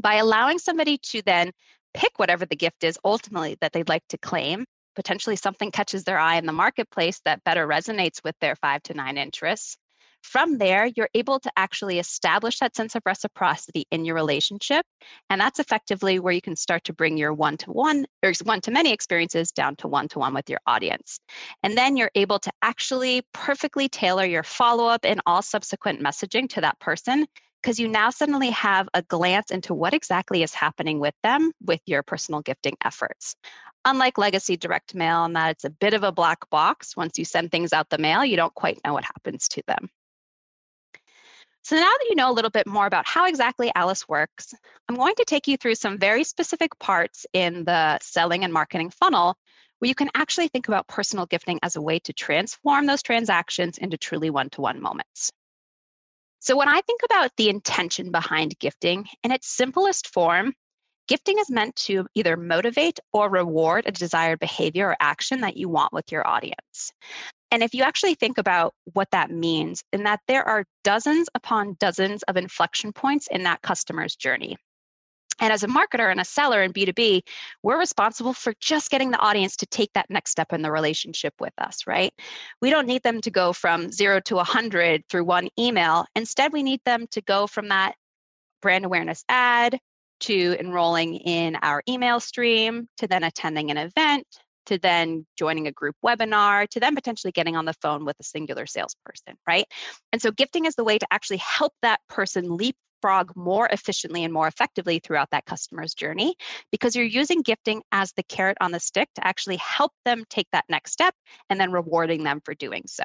By 0.00 0.16
allowing 0.16 0.58
somebody 0.58 0.98
to 1.10 1.22
then 1.22 1.52
pick 1.94 2.18
whatever 2.18 2.46
the 2.46 2.56
gift 2.56 2.84
is 2.84 2.98
ultimately 3.04 3.56
that 3.60 3.72
they'd 3.72 3.88
like 3.88 4.06
to 4.08 4.18
claim, 4.18 4.64
potentially 4.98 5.36
something 5.36 5.70
catches 5.70 6.02
their 6.02 6.18
eye 6.18 6.38
in 6.38 6.44
the 6.44 6.52
marketplace 6.52 7.20
that 7.24 7.44
better 7.44 7.68
resonates 7.68 8.24
with 8.24 8.34
their 8.40 8.56
five 8.56 8.82
to 8.82 8.94
nine 8.94 9.16
interests. 9.16 9.76
From 10.24 10.58
there, 10.58 10.86
you're 10.96 11.08
able 11.14 11.38
to 11.38 11.52
actually 11.56 12.00
establish 12.00 12.58
that 12.58 12.74
sense 12.74 12.96
of 12.96 13.02
reciprocity 13.06 13.86
in 13.92 14.04
your 14.04 14.16
relationship. 14.16 14.84
And 15.30 15.40
that's 15.40 15.60
effectively 15.60 16.18
where 16.18 16.32
you 16.32 16.40
can 16.40 16.56
start 16.56 16.82
to 16.84 16.92
bring 16.92 17.16
your 17.16 17.32
one 17.32 17.58
to 17.58 17.70
one 17.70 18.06
or 18.24 18.32
one 18.42 18.60
to 18.62 18.72
many 18.72 18.92
experiences 18.92 19.52
down 19.52 19.76
to 19.76 19.86
one 19.86 20.08
to 20.08 20.18
one 20.18 20.34
with 20.34 20.50
your 20.50 20.58
audience. 20.66 21.20
And 21.62 21.78
then 21.78 21.96
you're 21.96 22.10
able 22.16 22.40
to 22.40 22.50
actually 22.60 23.22
perfectly 23.32 23.88
tailor 23.88 24.24
your 24.24 24.42
follow 24.42 24.88
up 24.88 25.04
and 25.04 25.22
all 25.26 25.42
subsequent 25.42 26.02
messaging 26.02 26.48
to 26.50 26.62
that 26.62 26.80
person 26.80 27.24
because 27.62 27.78
you 27.78 27.88
now 27.88 28.10
suddenly 28.10 28.50
have 28.50 28.88
a 28.94 29.02
glance 29.02 29.50
into 29.50 29.74
what 29.74 29.94
exactly 29.94 30.42
is 30.42 30.54
happening 30.54 31.00
with 31.00 31.14
them 31.22 31.52
with 31.64 31.80
your 31.86 32.02
personal 32.02 32.40
gifting 32.40 32.76
efforts. 32.84 33.36
Unlike 33.88 34.18
legacy 34.18 34.58
direct 34.58 34.94
mail, 34.94 35.24
in 35.24 35.32
that 35.32 35.50
it's 35.52 35.64
a 35.64 35.70
bit 35.70 35.94
of 35.94 36.02
a 36.02 36.12
black 36.12 36.50
box. 36.50 36.94
Once 36.94 37.18
you 37.18 37.24
send 37.24 37.50
things 37.50 37.72
out 37.72 37.88
the 37.88 37.96
mail, 37.96 38.22
you 38.22 38.36
don't 38.36 38.54
quite 38.54 38.78
know 38.84 38.92
what 38.92 39.04
happens 39.04 39.48
to 39.48 39.62
them. 39.66 39.88
So 41.62 41.74
now 41.74 41.82
that 41.84 42.06
you 42.10 42.14
know 42.14 42.30
a 42.30 42.32
little 42.32 42.50
bit 42.50 42.66
more 42.66 42.84
about 42.84 43.08
how 43.08 43.26
exactly 43.26 43.72
Alyce 43.74 44.06
works, 44.06 44.52
I'm 44.88 44.94
going 44.94 45.14
to 45.14 45.24
take 45.24 45.48
you 45.48 45.56
through 45.56 45.76
some 45.76 45.98
very 45.98 46.22
specific 46.22 46.78
parts 46.78 47.24
in 47.32 47.64
the 47.64 47.98
selling 48.02 48.44
and 48.44 48.52
marketing 48.52 48.90
funnel 48.90 49.38
where 49.78 49.88
you 49.88 49.94
can 49.94 50.10
actually 50.14 50.48
think 50.48 50.68
about 50.68 50.86
personal 50.86 51.24
gifting 51.24 51.58
as 51.62 51.76
a 51.76 51.80
way 51.80 51.98
to 52.00 52.12
transform 52.12 52.84
those 52.84 53.02
transactions 53.02 53.78
into 53.78 53.96
truly 53.96 54.28
one 54.28 54.50
to 54.50 54.60
one 54.60 54.82
moments. 54.82 55.32
So, 56.40 56.58
when 56.58 56.68
I 56.68 56.82
think 56.82 57.00
about 57.04 57.30
the 57.38 57.48
intention 57.48 58.10
behind 58.10 58.58
gifting 58.58 59.06
in 59.24 59.32
its 59.32 59.48
simplest 59.48 60.08
form, 60.08 60.52
gifting 61.08 61.38
is 61.38 61.50
meant 61.50 61.74
to 61.76 62.06
either 62.14 62.36
motivate 62.36 63.00
or 63.12 63.28
reward 63.28 63.84
a 63.86 63.92
desired 63.92 64.38
behavior 64.38 64.90
or 64.90 64.96
action 65.00 65.40
that 65.40 65.56
you 65.56 65.68
want 65.68 65.92
with 65.92 66.12
your 66.12 66.26
audience. 66.26 66.92
And 67.50 67.62
if 67.62 67.74
you 67.74 67.82
actually 67.82 68.14
think 68.14 68.38
about 68.38 68.74
what 68.92 69.10
that 69.10 69.30
means, 69.30 69.82
in 69.92 70.04
that 70.04 70.20
there 70.28 70.46
are 70.46 70.64
dozens 70.84 71.28
upon 71.34 71.76
dozens 71.80 72.22
of 72.24 72.36
inflection 72.36 72.92
points 72.92 73.26
in 73.30 73.42
that 73.44 73.62
customer's 73.62 74.14
journey. 74.14 74.56
And 75.40 75.52
as 75.52 75.62
a 75.62 75.68
marketer 75.68 76.10
and 76.10 76.20
a 76.20 76.24
seller 76.24 76.62
in 76.62 76.72
B2B, 76.72 77.22
we're 77.62 77.78
responsible 77.78 78.32
for 78.32 78.52
just 78.60 78.90
getting 78.90 79.10
the 79.10 79.20
audience 79.20 79.56
to 79.56 79.66
take 79.66 79.92
that 79.94 80.10
next 80.10 80.32
step 80.32 80.52
in 80.52 80.62
the 80.62 80.72
relationship 80.72 81.32
with 81.40 81.52
us, 81.58 81.86
right? 81.86 82.12
We 82.60 82.70
don't 82.70 82.88
need 82.88 83.04
them 83.04 83.20
to 83.20 83.30
go 83.30 83.52
from 83.52 83.92
zero 83.92 84.20
to 84.22 84.34
100 84.36 85.04
through 85.08 85.24
one 85.24 85.48
email. 85.58 86.06
Instead, 86.16 86.52
we 86.52 86.64
need 86.64 86.80
them 86.84 87.06
to 87.12 87.22
go 87.22 87.46
from 87.46 87.68
that 87.68 87.94
brand 88.60 88.84
awareness 88.84 89.24
ad 89.28 89.78
to 90.20 90.56
enrolling 90.58 91.16
in 91.16 91.56
our 91.62 91.82
email 91.88 92.20
stream 92.20 92.88
to 92.98 93.06
then 93.06 93.24
attending 93.24 93.70
an 93.70 93.76
event 93.76 94.26
to 94.68 94.78
then 94.78 95.26
joining 95.36 95.66
a 95.66 95.72
group 95.72 95.96
webinar 96.04 96.68
to 96.68 96.78
then 96.78 96.94
potentially 96.94 97.32
getting 97.32 97.56
on 97.56 97.64
the 97.64 97.72
phone 97.80 98.04
with 98.04 98.16
a 98.20 98.24
singular 98.24 98.66
salesperson, 98.66 99.34
right? 99.46 99.64
And 100.12 100.20
so 100.20 100.30
gifting 100.30 100.66
is 100.66 100.74
the 100.74 100.84
way 100.84 100.98
to 100.98 101.06
actually 101.10 101.38
help 101.38 101.72
that 101.80 102.00
person 102.08 102.54
leapfrog 102.54 103.32
more 103.34 103.66
efficiently 103.72 104.24
and 104.24 104.32
more 104.32 104.46
effectively 104.46 104.98
throughout 104.98 105.30
that 105.30 105.46
customer's 105.46 105.94
journey 105.94 106.36
because 106.70 106.94
you're 106.94 107.06
using 107.06 107.40
gifting 107.40 107.82
as 107.92 108.12
the 108.12 108.22
carrot 108.24 108.58
on 108.60 108.72
the 108.72 108.80
stick 108.80 109.08
to 109.14 109.26
actually 109.26 109.56
help 109.56 109.92
them 110.04 110.24
take 110.28 110.48
that 110.52 110.66
next 110.68 110.92
step 110.92 111.14
and 111.48 111.58
then 111.58 111.72
rewarding 111.72 112.22
them 112.24 112.40
for 112.44 112.54
doing 112.54 112.82
so. 112.86 113.04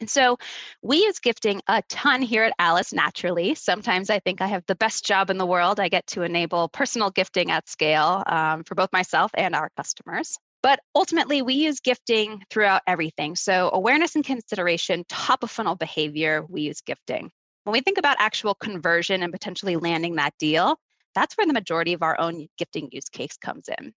And 0.00 0.08
so 0.08 0.38
we 0.82 1.04
use 1.04 1.18
gifting 1.18 1.60
a 1.68 1.82
ton 1.88 2.22
here 2.22 2.44
at 2.44 2.54
Alyce 2.58 2.92
naturally. 2.92 3.54
Sometimes 3.54 4.08
I 4.08 4.18
think 4.18 4.40
I 4.40 4.46
have 4.46 4.64
the 4.66 4.74
best 4.74 5.04
job 5.04 5.28
in 5.28 5.36
the 5.36 5.46
world. 5.46 5.78
I 5.78 5.88
get 5.88 6.06
to 6.08 6.22
enable 6.22 6.68
personal 6.70 7.10
gifting 7.10 7.50
at 7.50 7.68
scale 7.68 8.22
um, 8.26 8.64
for 8.64 8.74
both 8.74 8.92
myself 8.92 9.30
and 9.34 9.54
our 9.54 9.70
customers. 9.76 10.38
But 10.62 10.80
ultimately, 10.94 11.42
we 11.42 11.54
use 11.54 11.80
gifting 11.80 12.42
throughout 12.50 12.82
everything. 12.86 13.34
So, 13.36 13.70
awareness 13.72 14.14
and 14.14 14.24
consideration, 14.24 15.04
top 15.08 15.42
of 15.42 15.50
funnel 15.50 15.74
behavior, 15.74 16.44
we 16.48 16.62
use 16.62 16.82
gifting. 16.82 17.30
When 17.64 17.72
we 17.72 17.80
think 17.80 17.98
about 17.98 18.16
actual 18.20 18.54
conversion 18.54 19.22
and 19.22 19.32
potentially 19.32 19.76
landing 19.76 20.16
that 20.16 20.34
deal, 20.38 20.78
that's 21.14 21.36
where 21.36 21.46
the 21.46 21.52
majority 21.52 21.92
of 21.94 22.02
our 22.02 22.18
own 22.20 22.46
gifting 22.58 22.88
use 22.92 23.08
case 23.08 23.36
comes 23.38 23.68
in. 23.78 23.92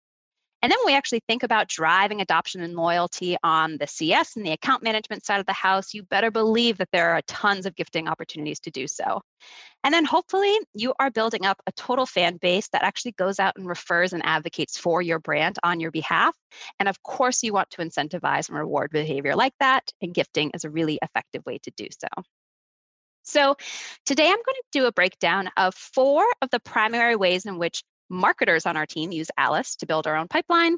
And 0.61 0.71
then 0.71 0.77
when 0.79 0.93
we 0.93 0.97
actually 0.97 1.21
think 1.27 1.41
about 1.41 1.67
driving 1.67 2.21
adoption 2.21 2.61
and 2.61 2.75
loyalty 2.75 3.35
on 3.43 3.77
the 3.77 3.87
CS 3.87 4.35
and 4.35 4.45
the 4.45 4.51
account 4.51 4.83
management 4.83 5.25
side 5.25 5.39
of 5.39 5.47
the 5.47 5.53
house, 5.53 5.93
you 5.93 6.03
better 6.03 6.29
believe 6.29 6.77
that 6.77 6.89
there 6.91 7.11
are 7.11 7.21
tons 7.23 7.65
of 7.65 7.75
gifting 7.75 8.07
opportunities 8.07 8.59
to 8.61 8.71
do 8.71 8.87
so. 8.87 9.21
And 9.83 9.91
then 9.91 10.05
hopefully 10.05 10.55
you 10.75 10.93
are 10.99 11.09
building 11.09 11.45
up 11.45 11.59
a 11.65 11.71
total 11.71 12.05
fan 12.05 12.37
base 12.37 12.67
that 12.69 12.83
actually 12.83 13.13
goes 13.13 13.39
out 13.39 13.53
and 13.57 13.67
refers 13.67 14.13
and 14.13 14.23
advocates 14.23 14.77
for 14.77 15.01
your 15.01 15.17
brand 15.17 15.57
on 15.63 15.79
your 15.79 15.89
behalf. 15.89 16.35
And 16.79 16.87
of 16.87 17.01
course, 17.01 17.41
you 17.41 17.53
want 17.53 17.71
to 17.71 17.81
incentivize 17.81 18.49
and 18.49 18.57
reward 18.57 18.91
behavior 18.91 19.35
like 19.35 19.53
that. 19.59 19.89
And 20.01 20.13
gifting 20.13 20.51
is 20.53 20.63
a 20.63 20.69
really 20.69 20.99
effective 21.01 21.43
way 21.45 21.57
to 21.63 21.71
do 21.75 21.87
so. 21.89 22.23
So, 23.23 23.55
today 24.05 24.25
I'm 24.25 24.31
going 24.31 24.43
to 24.43 24.63
do 24.71 24.85
a 24.85 24.91
breakdown 24.91 25.49
of 25.55 25.75
four 25.75 26.25
of 26.41 26.49
the 26.49 26.59
primary 26.59 27.15
ways 27.15 27.45
in 27.45 27.59
which 27.59 27.83
marketers 28.11 28.65
on 28.65 28.77
our 28.77 28.85
team 28.85 29.11
use 29.11 29.29
Alyce 29.37 29.75
to 29.77 29.87
build 29.87 30.05
our 30.05 30.15
own 30.15 30.27
pipeline. 30.27 30.77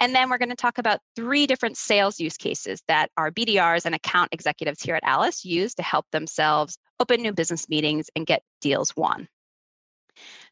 And 0.00 0.14
then 0.14 0.30
we're 0.30 0.38
going 0.38 0.48
to 0.48 0.56
talk 0.56 0.78
about 0.78 1.00
three 1.14 1.46
different 1.46 1.76
sales 1.76 2.18
use 2.18 2.36
cases 2.36 2.82
that 2.88 3.10
our 3.16 3.30
BDRs 3.30 3.84
and 3.84 3.94
account 3.94 4.30
executives 4.32 4.82
here 4.82 4.96
at 4.96 5.04
Alyce 5.04 5.44
use 5.44 5.74
to 5.74 5.82
help 5.82 6.06
themselves 6.10 6.78
open 6.98 7.22
new 7.22 7.32
business 7.32 7.68
meetings 7.68 8.08
and 8.16 8.26
get 8.26 8.42
deals 8.60 8.96
won. 8.96 9.28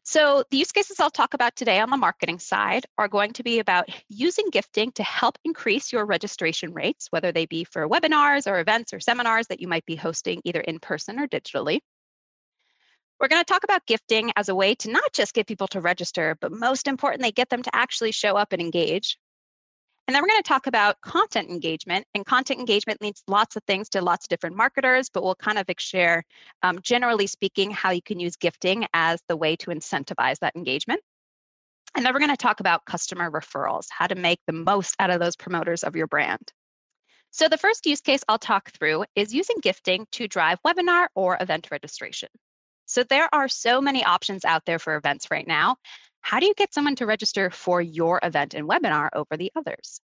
So, 0.03 0.43
the 0.49 0.57
use 0.57 0.71
cases 0.71 0.99
I'll 0.99 1.11
talk 1.11 1.33
about 1.33 1.55
today 1.55 1.79
on 1.79 1.89
the 1.89 1.97
marketing 1.97 2.39
side 2.39 2.85
are 2.97 3.07
going 3.07 3.33
to 3.33 3.43
be 3.43 3.59
about 3.59 3.89
using 4.07 4.49
gifting 4.49 4.91
to 4.93 5.03
help 5.03 5.37
increase 5.43 5.91
your 5.91 6.05
registration 6.05 6.73
rates, 6.73 7.07
whether 7.11 7.31
they 7.31 7.45
be 7.45 7.65
for 7.65 7.87
webinars 7.87 8.49
or 8.49 8.59
events 8.59 8.93
or 8.93 8.99
seminars 8.99 9.47
that 9.47 9.59
you 9.59 9.67
might 9.67 9.85
be 9.85 9.95
hosting 9.95 10.41
either 10.45 10.61
in 10.61 10.79
person 10.79 11.19
or 11.19 11.27
digitally. 11.27 11.81
We're 13.19 13.27
going 13.27 13.43
to 13.43 13.53
talk 13.53 13.65
about 13.65 13.85
gifting 13.85 14.31
as 14.37 14.47
a 14.47 14.55
way 14.55 14.75
to 14.75 14.89
not 14.89 15.11
just 15.11 15.33
get 15.33 15.45
people 15.45 15.67
to 15.69 15.81
register, 15.81 16.37
but 16.39 16.53
most 16.53 16.87
importantly, 16.87 17.31
get 17.31 17.49
them 17.49 17.61
to 17.63 17.75
actually 17.75 18.13
show 18.13 18.37
up 18.37 18.53
and 18.53 18.61
engage. 18.61 19.17
And 20.07 20.15
then 20.15 20.23
we're 20.23 20.29
going 20.29 20.41
to 20.41 20.47
talk 20.47 20.67
about 20.67 21.01
content 21.01 21.49
engagement. 21.49 22.07
And 22.15 22.25
content 22.25 22.59
engagement 22.59 23.01
means 23.01 23.21
lots 23.27 23.57
of 23.57 23.63
things 23.65 23.89
to 23.89 24.01
lots 24.01 24.25
of 24.25 24.29
different 24.29 24.55
marketers, 24.55 25.09
but 25.09 25.21
we'll 25.21 25.35
kind 25.35 25.59
of 25.59 25.65
share, 25.79 26.23
um, 26.63 26.79
generally 26.81 27.27
speaking, 27.27 27.71
how 27.71 27.91
you 27.91 28.01
can 28.01 28.21
use 28.21 28.37
gifting 28.37 28.87
as 28.93 29.21
the 29.27 29.35
way 29.35 29.57
to 29.57 29.69
incentivize 29.69 30.39
that 30.39 30.55
engagement. 30.55 31.01
And 31.95 32.05
then 32.05 32.13
we're 32.13 32.19
going 32.19 32.31
to 32.31 32.37
talk 32.37 32.61
about 32.61 32.85
customer 32.85 33.29
referrals, 33.29 33.87
how 33.89 34.07
to 34.07 34.15
make 34.15 34.39
the 34.47 34.53
most 34.53 34.95
out 34.97 35.09
of 35.09 35.19
those 35.19 35.35
promoters 35.35 35.83
of 35.83 35.95
your 35.95 36.07
brand. 36.07 36.53
So, 37.31 37.47
the 37.47 37.57
first 37.57 37.85
use 37.85 38.01
case 38.01 38.23
I'll 38.27 38.39
talk 38.39 38.71
through 38.71 39.05
is 39.15 39.33
using 39.33 39.57
gifting 39.61 40.07
to 40.13 40.27
drive 40.27 40.57
webinar 40.65 41.07
or 41.15 41.37
event 41.39 41.67
registration. 41.69 42.29
So 42.89 43.03
there 43.03 43.29
are 43.31 43.47
so 43.47 43.81
many 43.81 44.03
options 44.03 44.43
out 44.43 44.65
there 44.65 44.79
for 44.79 44.95
events 44.95 45.27
right 45.29 45.45
now. 45.45 45.75
How 46.21 46.39
do 46.39 46.47
you 46.47 46.55
get 46.55 46.73
someone 46.73 46.95
to 46.95 47.05
register 47.05 47.51
for 47.51 47.79
your 47.79 48.19
event 48.23 48.55
and 48.55 48.67
webinar 48.67 49.09
over 49.13 49.37
the 49.37 49.51
others? 49.55 50.01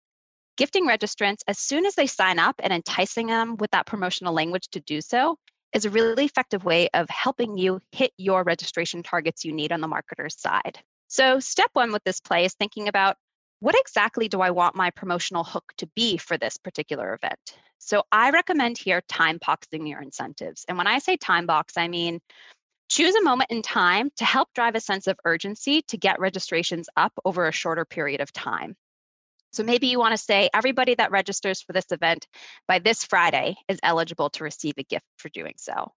Gifting 0.57 0.89
registrants 0.89 1.41
as 1.47 1.59
soon 1.59 1.85
as 1.85 1.95
they 1.95 2.07
sign 2.07 2.39
up 2.39 2.55
and 2.59 2.73
enticing 2.73 3.27
them 3.27 3.59
with 3.59 3.71
that 3.73 3.85
promotional 3.85 4.33
language 4.33 4.67
to 4.71 4.81
do 4.81 5.03
so 5.03 5.37
is 5.75 5.85
a 5.85 5.91
really 5.91 6.25
effective 6.25 6.65
way 6.65 6.89
of 6.95 7.11
helping 7.11 7.59
you 7.59 7.81
hit 7.93 8.13
your 8.17 8.45
registration 8.45 9.03
targets 9.03 9.45
you 9.45 9.53
need 9.53 9.73
on 9.73 9.83
the 9.83 9.87
marketer's 9.87 10.41
side. 10.41 10.79
So, 11.09 11.39
step 11.39 11.69
one 11.75 11.93
with 11.93 12.03
this 12.05 12.21
play 12.21 12.47
is 12.47 12.55
thinking 12.55 12.89
about 12.89 13.19
what 13.61 13.75
exactly 13.79 14.27
do 14.27 14.41
I 14.41 14.53
want 14.53 14.75
my 14.75 14.89
promotional 14.91 15.45
hook 15.45 15.75
to 15.77 15.87
be 15.95 16.17
for 16.17 16.39
this 16.39 16.57
particular 16.57 17.13
event? 17.13 17.59
So, 17.77 18.05
I 18.11 18.31
recommend 18.31 18.79
here 18.79 19.03
time 19.07 19.39
boxing 19.45 19.87
your 19.87 20.01
incentives. 20.01 20.65
And 20.67 20.79
when 20.79 20.87
I 20.87 20.99
say 20.99 21.19
time 21.19 21.45
box, 21.45 21.75
I 21.77 21.87
mean 21.87 22.21
Choose 22.91 23.15
a 23.15 23.23
moment 23.23 23.53
in 23.53 23.63
time 23.63 24.11
to 24.17 24.25
help 24.25 24.49
drive 24.53 24.75
a 24.75 24.81
sense 24.81 25.07
of 25.07 25.17
urgency 25.25 25.83
to 25.83 25.97
get 25.97 26.19
registrations 26.19 26.89
up 26.97 27.13
over 27.25 27.47
a 27.47 27.53
shorter 27.53 27.85
period 27.85 28.21
of 28.21 28.33
time. 28.33 28.75
So 29.53 29.63
maybe 29.63 29.87
you 29.87 30.01
want 30.01 30.11
to 30.13 30.19
say 30.19 30.51
everybody 30.53 30.97
that 30.97 31.13
registers 31.13 31.63
for 31.63 31.73
this 31.73 31.93
event 31.93 32.27
by 32.67 32.81
this 32.81 33.05
Friday 33.05 33.55
is 33.69 33.79
eligible 33.85 34.29
to 34.31 34.43
receive 34.43 34.75
a 34.77 34.83
gift 34.83 35.07
for 35.19 35.29
doing 35.29 35.55
so. 35.57 35.93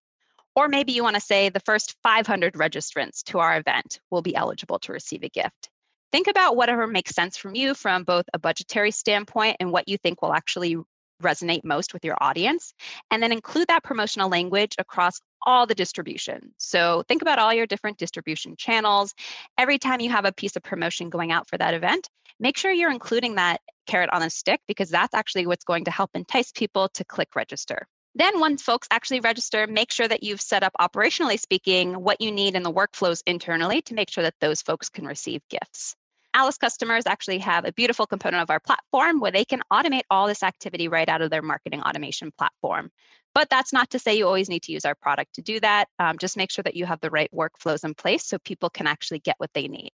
Or 0.56 0.68
maybe 0.68 0.92
you 0.92 1.02
want 1.02 1.16
to 1.16 1.22
say 1.22 1.50
the 1.50 1.60
first 1.62 1.96
500 2.04 2.54
registrants 2.54 3.24
to 3.24 3.40
our 3.40 3.58
event 3.58 4.00
will 4.12 4.22
be 4.22 4.36
eligible 4.36 4.78
to 4.80 4.94
receive 4.94 5.24
a 5.24 5.30
gift. 5.30 5.70
Think 6.12 6.28
about 6.28 6.56
whatever 6.56 6.86
makes 6.86 7.16
sense 7.16 7.38
from 7.38 7.56
you 7.56 7.74
from 7.74 8.04
both 8.04 8.26
a 8.36 8.40
budgetary 8.40 8.92
standpoint 8.92 9.58
and 9.60 9.72
what 9.72 9.88
you 9.88 9.98
think 9.98 10.22
will 10.22 10.34
actually 10.34 10.78
resonate 11.22 11.64
most 11.64 11.94
with 11.94 12.06
your 12.06 12.18
audience. 12.22 12.74
And 13.12 13.22
then 13.22 13.32
include 13.32 13.68
that 13.68 13.84
promotional 13.84 14.30
language 14.30 14.76
across 14.78 15.20
all 15.46 15.68
the 15.68 15.76
distribution. 15.76 16.54
So 16.58 17.04
think 17.08 17.22
about 17.22 17.40
all 17.40 17.54
your 17.54 17.68
different 17.68 17.98
distribution 17.98 18.56
channels. 18.58 19.14
Every 19.58 19.78
time 19.78 20.00
you 20.00 20.10
have 20.10 20.26
a 20.26 20.32
piece 20.32 20.56
of 20.56 20.64
promotion 20.64 21.10
going 21.10 21.32
out 21.32 21.48
for 21.48 21.58
that 21.58 21.74
event, 21.74 22.10
make 22.40 22.58
sure 22.58 22.72
you're 22.72 22.92
including 22.92 23.36
that 23.36 23.62
carrot 23.86 24.10
on 24.14 24.22
a 24.22 24.30
stick 24.30 24.62
because 24.68 24.90
that's 24.90 25.14
actually 25.14 25.46
what's 25.46 25.66
going 25.66 25.86
to 25.86 25.92
help 25.92 26.12
entice 26.14 26.52
people 26.52 26.90
to 26.94 27.04
click 27.04 27.36
register. 27.36 27.88
Then, 28.16 28.40
once 28.40 28.62
folks 28.62 28.88
actually 28.92 29.22
register, 29.22 29.66
make 29.66 29.92
sure 29.92 30.08
that 30.08 30.22
you've 30.22 30.42
set 30.42 30.62
up, 30.62 30.74
operationally 30.80 31.40
speaking, 31.40 31.94
what 31.94 32.22
you 32.22 32.32
need 32.32 32.56
in 32.56 32.62
the 32.62 32.72
workflows 32.72 33.24
internally 33.26 33.82
to 33.84 33.96
make 33.96 34.12
sure 34.12 34.24
that 34.24 34.36
those 34.40 34.62
folks 34.62 34.88
can 34.88 35.08
receive 35.08 35.42
gifts. 35.50 35.96
Alyce 36.34 36.58
customers 36.58 37.04
actually 37.06 37.38
have 37.40 37.66
a 37.66 37.72
beautiful 37.74 38.08
component 38.08 38.42
of 38.42 38.50
our 38.50 38.60
platform 38.60 39.20
where 39.20 39.32
they 39.32 39.46
can 39.46 39.62
automate 39.72 40.04
all 40.10 40.28
this 40.28 40.44
activity 40.44 40.88
right 40.88 41.08
out 41.08 41.22
of 41.22 41.30
their 41.30 41.42
marketing 41.42 41.82
automation 41.82 42.32
platform. 42.38 42.90
But 43.36 43.50
that's 43.50 43.74
not 43.74 43.90
to 43.92 44.00
say 44.00 44.16
you 44.16 44.26
always 44.26 44.50
need 44.50 44.64
to 44.64 44.72
use 44.72 44.86
our 44.86 44.96
product 44.96 45.36
to 45.36 45.42
do 45.42 45.60
that. 45.60 45.88
Um, 46.00 46.18
just 46.18 46.38
make 46.38 46.52
sure 46.52 46.64
that 46.64 46.76
you 46.76 46.86
have 46.86 47.02
the 47.02 47.10
right 47.10 47.30
workflows 47.34 47.84
in 47.84 47.94
place 47.94 48.26
so 48.26 48.38
people 48.40 48.70
can 48.70 48.88
actually 48.88 49.20
get 49.20 49.36
what 49.38 49.52
they 49.54 49.68
need. 49.68 49.92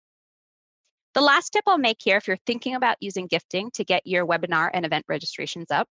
The 1.13 1.22
last 1.22 1.50
tip 1.50 1.63
I'll 1.65 1.77
make 1.77 1.98
here, 2.00 2.17
if 2.17 2.27
you're 2.27 2.38
thinking 2.46 2.75
about 2.75 2.98
using 3.00 3.27
gifting 3.27 3.72
to 3.72 3.84
get 3.84 4.06
your 4.06 4.25
webinar 4.25 4.70
and 4.74 4.86
event 4.86 5.06
registrations 5.08 5.72
up, 5.72 5.88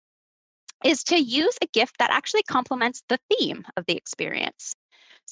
is 0.84 1.04
to 1.06 1.18
use 1.18 1.56
a 1.62 1.68
gift 1.68 1.98
that 2.00 2.12
actually 2.12 2.44
complements 2.44 3.04
the 3.08 3.20
theme 3.30 3.64
of 3.78 3.86
the 3.86 3.96
experience. 3.96 4.74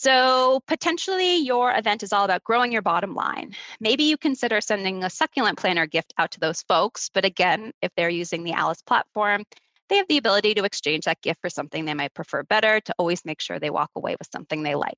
So, 0.01 0.61
potentially, 0.65 1.39
your 1.39 1.77
event 1.77 2.03
is 2.03 2.13
all 2.13 2.23
about 2.23 2.45
growing 2.45 2.71
your 2.71 2.81
bottom 2.81 3.13
line. 3.15 3.53
Maybe 3.81 4.03
you 4.03 4.15
consider 4.15 4.61
sending 4.61 5.03
a 5.03 5.09
succulent 5.09 5.57
planner 5.57 5.87
gift 5.87 6.13
out 6.17 6.31
to 6.31 6.39
those 6.39 6.61
folks. 6.61 7.09
But 7.13 7.25
again, 7.25 7.73
if 7.81 7.91
they're 7.97 8.09
using 8.09 8.45
the 8.45 8.53
Alyce 8.53 8.81
platform, 8.81 9.43
they 9.89 9.97
have 9.97 10.07
the 10.07 10.15
ability 10.15 10.53
to 10.53 10.63
exchange 10.63 11.03
that 11.03 11.21
gift 11.21 11.41
for 11.41 11.49
something 11.49 11.83
they 11.83 11.95
might 11.95 12.13
prefer 12.13 12.43
better 12.43 12.79
to 12.79 12.95
always 12.97 13.25
make 13.25 13.41
sure 13.41 13.59
they 13.59 13.69
walk 13.69 13.89
away 13.93 14.15
with 14.17 14.29
something 14.31 14.63
they 14.63 14.75
like. 14.75 14.95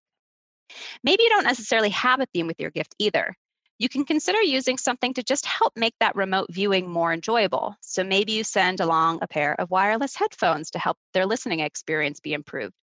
Maybe 1.04 1.24
you 1.24 1.30
don't 1.30 1.46
necessarily 1.46 1.90
have 1.90 2.20
a 2.20 2.28
theme 2.28 2.46
with 2.46 2.60
your 2.60 2.70
gift 2.70 2.94
either. 3.00 3.36
You 3.80 3.90
can 3.90 4.06
consider 4.06 4.40
using 4.44 4.78
something 4.78 5.16
to 5.16 5.24
just 5.24 5.48
help 5.48 5.74
make 5.76 5.96
that 6.00 6.16
remote 6.16 6.50
viewing 6.52 6.88
more 6.88 7.12
enjoyable. 7.12 7.76
So 7.82 8.04
maybe 8.04 8.34
you 8.34 8.44
send 8.44 8.80
along 8.80 9.18
a 9.24 9.28
pair 9.28 9.60
of 9.60 9.72
wireless 9.72 10.16
headphones 10.16 10.70
to 10.72 10.80
help 10.80 10.98
their 11.16 11.26
listening 11.26 11.62
experience 11.62 12.20
be 12.20 12.34
improved. 12.34 12.76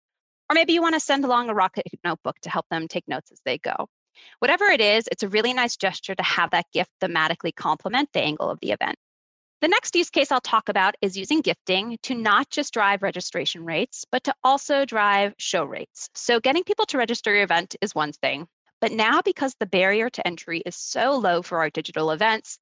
Or 0.50 0.54
maybe 0.54 0.72
you 0.72 0.82
want 0.82 0.94
to 0.94 1.00
send 1.00 1.24
along 1.24 1.48
a 1.48 1.54
Rocket 1.54 1.86
notebook 2.04 2.38
to 2.40 2.50
help 2.50 2.66
them 2.70 2.88
take 2.88 3.06
notes 3.06 3.30
as 3.30 3.40
they 3.44 3.58
go. 3.58 3.88
Whatever 4.38 4.64
it 4.66 4.80
is, 4.80 5.08
it's 5.10 5.22
a 5.22 5.28
really 5.28 5.52
nice 5.52 5.76
gesture 5.76 6.14
to 6.14 6.22
have 6.22 6.50
that 6.50 6.66
gift 6.72 6.90
thematically 7.00 7.54
complement 7.54 8.10
the 8.12 8.22
angle 8.22 8.50
of 8.50 8.58
the 8.60 8.72
event. 8.72 8.96
The 9.60 9.68
next 9.68 9.96
use 9.96 10.10
case 10.10 10.30
I'll 10.30 10.40
talk 10.40 10.68
about 10.68 10.94
is 11.00 11.16
using 11.16 11.40
gifting 11.40 11.98
to 12.04 12.14
not 12.14 12.48
just 12.48 12.72
drive 12.72 13.02
registration 13.02 13.64
rates, 13.64 14.04
but 14.10 14.24
to 14.24 14.34
also 14.44 14.84
drive 14.84 15.34
show 15.38 15.64
rates. 15.64 16.08
So, 16.14 16.38
getting 16.38 16.62
people 16.62 16.86
to 16.86 16.98
register 16.98 17.34
your 17.34 17.42
event 17.42 17.74
is 17.80 17.94
one 17.94 18.12
thing. 18.12 18.46
But 18.80 18.92
now, 18.92 19.20
because 19.20 19.56
the 19.58 19.66
barrier 19.66 20.08
to 20.10 20.26
entry 20.26 20.62
is 20.64 20.76
so 20.76 21.16
low 21.16 21.42
for 21.42 21.58
our 21.58 21.70
digital 21.70 22.12
events, 22.12 22.60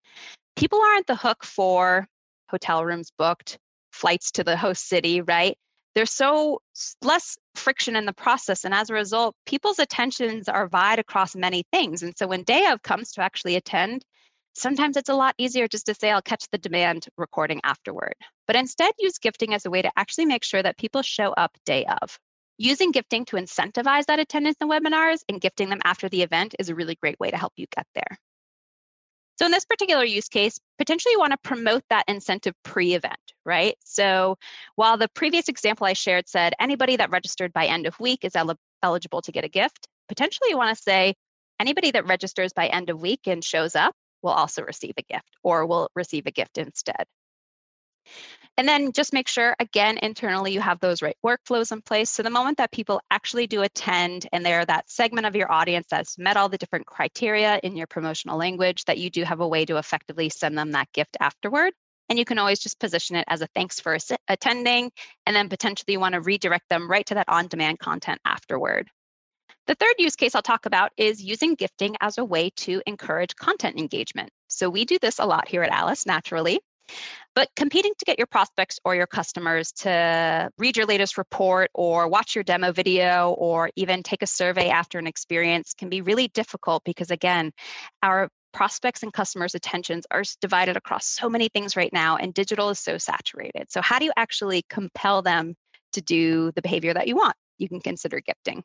people 0.57 0.81
aren't 0.81 1.07
the 1.07 1.17
hook 1.17 1.45
for 1.45 2.09
hotel 2.49 2.83
rooms 2.83 3.13
booked, 3.19 3.59
flights 3.93 4.31
to 4.33 4.45
the 4.45 4.57
host 4.57 4.89
city, 4.89 5.21
right? 5.21 5.59
There's 5.97 6.13
so 6.13 6.61
less 7.01 7.39
friction 7.55 7.97
in 7.97 8.05
the 8.05 8.13
process. 8.13 8.67
And 8.67 8.75
as 8.75 8.91
a 8.91 8.95
result, 8.95 9.35
people's 9.47 9.79
attentions 9.79 10.47
are 10.47 10.69
vied 10.69 10.99
across 10.99 11.35
many 11.35 11.65
things. 11.73 12.03
And 12.03 12.13
so 12.17 12.27
when 12.27 12.43
day 12.43 12.67
of 12.67 12.83
comes 12.83 13.13
to 13.13 13.23
actually 13.23 13.57
attend, 13.57 14.05
sometimes 14.53 14.99
it's 14.99 15.09
a 15.09 15.15
lot 15.15 15.35
easier 15.39 15.67
just 15.67 15.87
to 15.87 15.95
say, 15.95 16.11
I'll 16.11 16.21
catch 16.21 16.45
the 16.53 16.59
demand 16.59 17.07
recording 17.17 17.63
afterward. 17.65 18.15
But 18.47 18.57
instead, 18.57 18.93
use 18.99 19.17
gifting 19.17 19.55
as 19.55 19.65
a 19.65 19.71
way 19.71 19.81
to 19.81 19.91
actually 19.97 20.27
make 20.27 20.45
sure 20.45 20.63
that 20.63 20.77
people 20.77 21.01
show 21.01 21.33
up 21.33 21.57
day 21.65 21.87
of. 22.03 22.19
Using 22.59 22.93
gifting 22.93 23.25
to 23.27 23.37
incentivize 23.37 24.05
that 24.05 24.19
attendance 24.19 24.59
in 24.61 24.69
webinars 24.69 25.21
and 25.31 25.41
gifting 25.41 25.71
them 25.71 25.81
after 25.83 26.11
the 26.11 26.23
event 26.23 26.55
is 26.59 26.69
a 26.69 26.75
really 26.75 26.97
great 26.97 27.19
way 27.19 27.31
to 27.31 27.39
help 27.39 27.55
you 27.57 27.65
get 27.75 27.87
there. 27.95 28.19
So 29.39 29.45
in 29.45 29.53
this 29.53 29.65
particular 29.65 30.05
use 30.05 30.29
case, 30.29 30.59
potentially 30.79 31.13
you 31.13 31.19
want 31.19 31.33
to 31.33 31.39
promote 31.39 31.83
that 31.91 32.05
incentive 32.09 32.55
pre-event, 32.63 33.19
right? 33.45 33.77
So 33.85 34.37
while 34.77 34.97
the 34.97 35.09
previous 35.09 35.49
example 35.49 35.87
I 35.87 35.93
shared 35.93 36.29
said 36.29 36.55
anybody 36.59 36.97
that 36.97 37.11
registered 37.11 37.53
by 37.53 37.67
end 37.67 37.87
of 37.87 37.99
week 38.01 38.25
is 38.25 38.35
el- 38.35 38.57
eligible 38.83 39.23
to 39.23 39.33
get 39.33 39.45
a 39.45 39.49
gift, 39.49 39.89
potentially 40.09 40.51
you 40.51 40.57
want 40.57 40.75
to 40.75 40.83
say 40.83 41.15
anybody 41.61 41.91
that 41.91 42.07
registers 42.07 42.53
by 42.53 42.69
end 42.69 42.91
of 42.91 43.01
week 43.01 43.21
and 43.27 43.45
shows 43.45 43.77
up 43.77 43.95
will 44.23 44.31
also 44.31 44.63
receive 44.63 44.95
a 44.97 45.03
gift 45.03 45.37
or 45.43 45.67
will 45.67 45.91
receive 45.95 46.27
a 46.27 46.31
gift 46.31 46.59
instead. 46.59 47.05
And 48.59 48.67
then 48.67 48.93
just 48.93 49.13
make 49.13 49.29
sure, 49.29 49.55
again, 49.61 49.99
internally 49.99 50.53
you 50.53 50.61
have 50.61 50.81
those 50.81 51.03
right 51.03 51.17
workflows 51.25 51.73
in 51.73 51.83
place. 51.83 52.09
So 52.09 52.23
the 52.23 52.31
moment 52.31 52.57
that 52.57 52.73
people 52.73 53.03
actually 53.11 53.47
do 53.47 53.61
attend 53.61 54.27
and 54.33 54.45
they're 54.45 54.65
that 54.65 54.89
segment 54.89 55.27
of 55.27 55.37
your 55.37 55.53
audience 55.53 55.87
that's 55.91 56.17
met 56.17 56.39
all 56.39 56.49
the 56.49 56.57
different 56.57 56.87
criteria 56.87 57.61
in 57.63 57.77
your 57.77 57.87
promotional 57.87 58.39
language, 58.39 58.87
that 58.87 58.97
you 58.97 59.11
do 59.11 59.25
have 59.25 59.41
a 59.41 59.49
way 59.49 59.67
to 59.67 59.77
effectively 59.77 60.31
send 60.31 60.57
them 60.57 60.73
that 60.73 60.91
gift 60.93 61.19
afterward. 61.21 61.75
And 62.09 62.19
you 62.19 62.25
can 62.25 62.39
always 62.39 62.61
just 62.61 62.79
position 62.79 63.17
it 63.17 63.25
as 63.29 63.43
a 63.43 63.49
thanks 63.49 63.81
for 63.81 63.99
attending, 64.29 64.91
and 65.27 65.37
then 65.37 65.49
potentially 65.49 65.93
you 65.93 66.01
want 66.01 66.15
to 66.15 66.21
redirect 66.21 66.69
them 66.71 66.91
right 66.91 67.05
to 67.07 67.15
that 67.15 67.29
on 67.29 67.49
demand 67.49 67.79
content 67.79 68.21
afterward. 68.25 68.89
The 69.67 69.75
third 69.75 69.97
use 69.99 70.15
case 70.15 70.35
I'll 70.37 70.43
talk 70.43 70.67
about 70.67 70.93
is 70.97 71.23
using 71.23 71.57
gifting 71.57 71.97
as 72.01 72.19
a 72.19 72.25
way 72.25 72.51
to 72.59 72.81
encourage 72.87 73.35
content 73.35 73.79
engagement. 73.79 74.31
So 74.47 74.71
we 74.71 74.85
do 74.85 74.99
this 75.01 75.19
a 75.19 75.27
lot 75.27 75.49
here 75.49 75.63
at 75.63 75.73
Alyce 75.73 76.07
naturally. 76.07 76.61
But 77.35 77.51
competing 77.55 77.93
to 77.99 78.05
get 78.07 78.19
your 78.19 78.27
prospects 78.27 78.79
or 78.85 78.95
your 78.95 79.07
customers 79.07 79.71
to 79.73 80.51
read 80.57 80.77
your 80.77 80.87
latest 80.87 81.19
report 81.19 81.71
or 81.75 82.09
watch 82.09 82.35
your 82.35 82.45
demo 82.45 82.73
video 82.73 83.35
or 83.39 83.71
even 83.77 84.03
take 84.03 84.23
a 84.23 84.27
survey 84.27 84.71
after 84.71 84.99
an 84.99 85.07
experience 85.07 85.75
can 85.75 85.91
be 85.91 86.01
really 86.01 86.29
difficult 86.29 86.83
because, 86.85 87.11
again, 87.11 87.53
our 88.03 88.31
prospects 88.55 89.03
and 89.03 89.13
customers' 89.13 89.55
attentions 89.55 90.07
are 90.11 90.23
divided 90.41 90.79
across 90.79 91.07
so 91.07 91.29
many 91.29 91.51
things 91.51 91.77
right 91.77 91.93
now, 91.93 92.17
and 92.17 92.33
digital 92.33 92.71
is 92.71 92.79
so 92.79 92.97
saturated. 92.97 93.71
So, 93.71 93.83
how 93.83 93.99
do 93.99 94.07
you 94.07 94.13
actually 94.17 94.65
compel 94.71 95.21
them 95.21 95.55
to 95.93 96.01
do 96.01 96.53
the 96.53 96.63
behavior 96.63 96.95
that 96.95 97.07
you 97.07 97.17
want? 97.17 97.37
You 97.59 97.69
can 97.69 97.81
consider 97.81 98.21
gifting. 98.21 98.65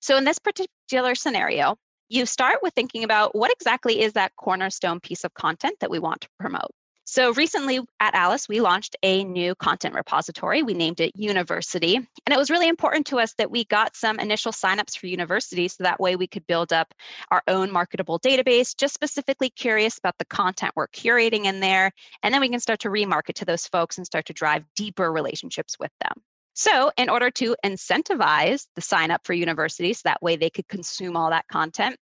So, 0.00 0.16
in 0.16 0.24
this 0.24 0.38
particular 0.38 1.16
scenario, 1.16 1.76
you 2.08 2.26
start 2.26 2.60
with 2.62 2.74
thinking 2.74 3.02
about 3.02 3.34
what 3.34 3.50
exactly 3.50 4.00
is 4.00 4.12
that 4.12 4.36
cornerstone 4.36 5.00
piece 5.00 5.24
of 5.24 5.34
content 5.34 5.78
that 5.80 5.90
we 5.90 5.98
want 5.98 6.20
to 6.20 6.28
promote. 6.38 6.70
So 7.10 7.32
recently 7.32 7.80
at 8.00 8.14
Alyce, 8.14 8.50
we 8.50 8.60
launched 8.60 8.94
a 9.02 9.24
new 9.24 9.54
content 9.54 9.94
repository. 9.94 10.62
We 10.62 10.74
named 10.74 11.00
it 11.00 11.16
University. 11.16 11.96
And 11.96 12.34
it 12.34 12.36
was 12.36 12.50
really 12.50 12.68
important 12.68 13.06
to 13.06 13.18
us 13.18 13.32
that 13.38 13.50
we 13.50 13.64
got 13.64 13.96
some 13.96 14.20
initial 14.20 14.52
signups 14.52 14.98
for 14.98 15.06
University 15.06 15.68
so 15.68 15.84
that 15.84 15.98
way 16.00 16.16
we 16.16 16.26
could 16.26 16.46
build 16.46 16.70
up 16.70 16.92
our 17.30 17.42
own 17.48 17.72
marketable 17.72 18.20
database, 18.20 18.76
just 18.76 18.92
specifically 18.92 19.48
curious 19.48 19.96
about 19.96 20.18
the 20.18 20.26
content 20.26 20.74
we're 20.76 20.88
curating 20.88 21.46
in 21.46 21.60
there. 21.60 21.92
And 22.22 22.34
then 22.34 22.42
we 22.42 22.50
can 22.50 22.60
start 22.60 22.80
to 22.80 22.90
remarket 22.90 23.36
to 23.36 23.46
those 23.46 23.66
folks 23.66 23.96
and 23.96 24.04
start 24.04 24.26
to 24.26 24.34
drive 24.34 24.64
deeper 24.76 25.10
relationships 25.10 25.78
with 25.80 25.92
them. 26.02 26.12
So, 26.52 26.90
in 26.98 27.08
order 27.08 27.30
to 27.30 27.56
incentivize 27.64 28.66
the 28.74 28.82
sign 28.82 29.10
up 29.10 29.24
for 29.24 29.32
university 29.32 29.94
so 29.94 30.02
that 30.04 30.20
way 30.20 30.36
they 30.36 30.50
could 30.50 30.68
consume 30.68 31.16
all 31.16 31.30
that 31.30 31.48
content, 31.50 31.96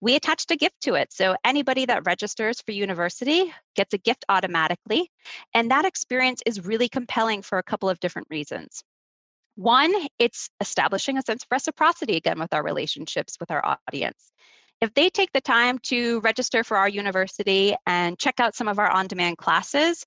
we 0.00 0.14
attached 0.14 0.50
a 0.50 0.56
gift 0.56 0.80
to 0.82 0.94
it. 0.94 1.12
So 1.12 1.36
anybody 1.44 1.86
that 1.86 2.06
registers 2.06 2.60
for 2.60 2.72
university 2.72 3.52
gets 3.74 3.94
a 3.94 3.98
gift 3.98 4.24
automatically. 4.28 5.10
And 5.54 5.70
that 5.70 5.84
experience 5.84 6.42
is 6.44 6.64
really 6.64 6.88
compelling 6.88 7.42
for 7.42 7.58
a 7.58 7.62
couple 7.62 7.88
of 7.88 8.00
different 8.00 8.28
reasons. 8.30 8.82
One, 9.56 9.94
it's 10.18 10.50
establishing 10.60 11.16
a 11.16 11.22
sense 11.22 11.44
of 11.44 11.48
reciprocity 11.50 12.16
again 12.16 12.38
with 12.38 12.52
our 12.52 12.62
relationships 12.62 13.36
with 13.40 13.50
our 13.50 13.78
audience. 13.88 14.32
If 14.82 14.92
they 14.92 15.08
take 15.08 15.32
the 15.32 15.40
time 15.40 15.78
to 15.84 16.20
register 16.20 16.62
for 16.62 16.76
our 16.76 16.88
university 16.88 17.74
and 17.86 18.18
check 18.18 18.38
out 18.38 18.54
some 18.54 18.68
of 18.68 18.78
our 18.78 18.90
on 18.90 19.06
demand 19.06 19.38
classes, 19.38 20.04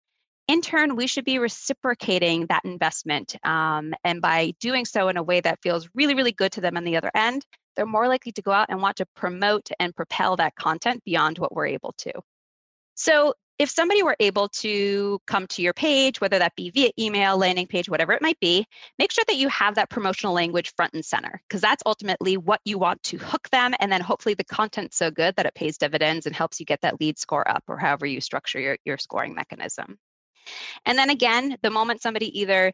in 0.50 0.62
turn, 0.62 0.96
we 0.96 1.06
should 1.06 1.26
be 1.26 1.38
reciprocating 1.38 2.48
that 2.48 2.66
investment. 2.66 3.36
Um, 3.46 3.94
and 4.04 4.20
by 4.20 4.54
doing 4.60 4.84
so 4.84 5.08
in 5.08 5.16
a 5.16 5.22
way 5.22 5.42
that 5.42 5.60
feels 5.62 5.88
really, 5.94 6.16
really 6.16 6.32
good 6.32 6.52
to 6.54 6.62
them 6.62 6.76
on 6.76 6.84
the 6.84 6.98
other 6.98 7.12
end, 7.14 7.46
they're 7.76 7.86
more 7.86 8.08
likely 8.08 8.32
to 8.32 8.42
go 8.42 8.52
out 8.52 8.66
and 8.70 8.82
want 8.82 8.98
to 8.98 9.06
promote 9.16 9.70
and 9.80 9.96
propel 9.96 10.38
that 10.38 10.56
content 10.56 11.04
beyond 11.06 11.38
what 11.38 11.54
we're 11.54 11.68
able 11.68 11.94
to. 12.00 12.12
So 12.96 13.36
if 13.60 13.70
somebody 13.70 14.02
were 14.02 14.16
able 14.20 14.48
to 14.50 15.20
come 15.28 15.46
to 15.48 15.62
your 15.62 15.74
page, 15.74 16.20
whether 16.20 16.40
that 16.40 16.56
be 16.56 16.72
via 16.72 16.90
email, 16.98 17.38
landing 17.38 17.68
page, 17.68 17.88
whatever 17.88 18.14
it 18.14 18.22
might 18.22 18.40
be, 18.40 18.66
make 18.98 19.12
sure 19.12 19.26
that 19.28 19.36
you 19.36 19.50
have 19.50 19.76
that 19.76 19.92
promotional 19.92 20.34
language 20.34 20.74
front 20.76 20.96
and 20.96 21.06
center, 21.06 21.40
because 21.48 21.62
that's 21.62 21.84
ultimately 21.86 22.38
what 22.38 22.60
you 22.66 22.80
want 22.80 23.04
to 23.04 23.18
hook 23.18 23.48
them. 23.52 23.76
And 23.80 23.92
then 23.92 24.02
hopefully 24.02 24.34
the 24.34 24.46
content's 24.46 24.98
so 24.98 25.12
good 25.12 25.36
that 25.36 25.46
it 25.46 25.54
pays 25.54 25.78
dividends 25.78 26.26
and 26.26 26.36
helps 26.36 26.60
you 26.60 26.66
get 26.66 26.82
that 26.82 27.00
lead 27.00 27.20
score 27.20 27.48
up 27.48 27.64
or 27.68 27.78
however 27.78 28.08
you 28.08 28.20
structure 28.20 28.60
your, 28.60 28.78
your 28.84 28.98
scoring 28.98 29.36
mechanism. 29.36 30.00
And 30.86 30.98
then 30.98 31.10
again, 31.10 31.58
the 31.62 31.70
moment 31.70 32.02
somebody 32.02 32.40
either 32.40 32.74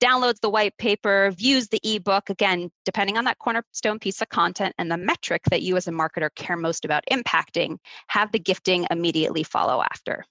downloads 0.00 0.40
the 0.40 0.50
white 0.50 0.76
paper, 0.78 1.30
views 1.32 1.68
the 1.68 1.80
ebook, 1.82 2.30
again, 2.30 2.70
depending 2.84 3.18
on 3.18 3.24
that 3.24 3.38
cornerstone 3.38 3.98
piece 3.98 4.22
of 4.22 4.28
content 4.28 4.74
and 4.78 4.90
the 4.90 4.96
metric 4.96 5.42
that 5.50 5.62
you 5.62 5.76
as 5.76 5.88
a 5.88 5.92
marketer 5.92 6.32
care 6.34 6.56
most 6.56 6.84
about 6.84 7.04
impacting, 7.10 7.78
have 8.08 8.30
the 8.32 8.38
gifting 8.38 8.86
immediately 8.90 9.42
follow 9.42 9.82
after. 9.82 10.24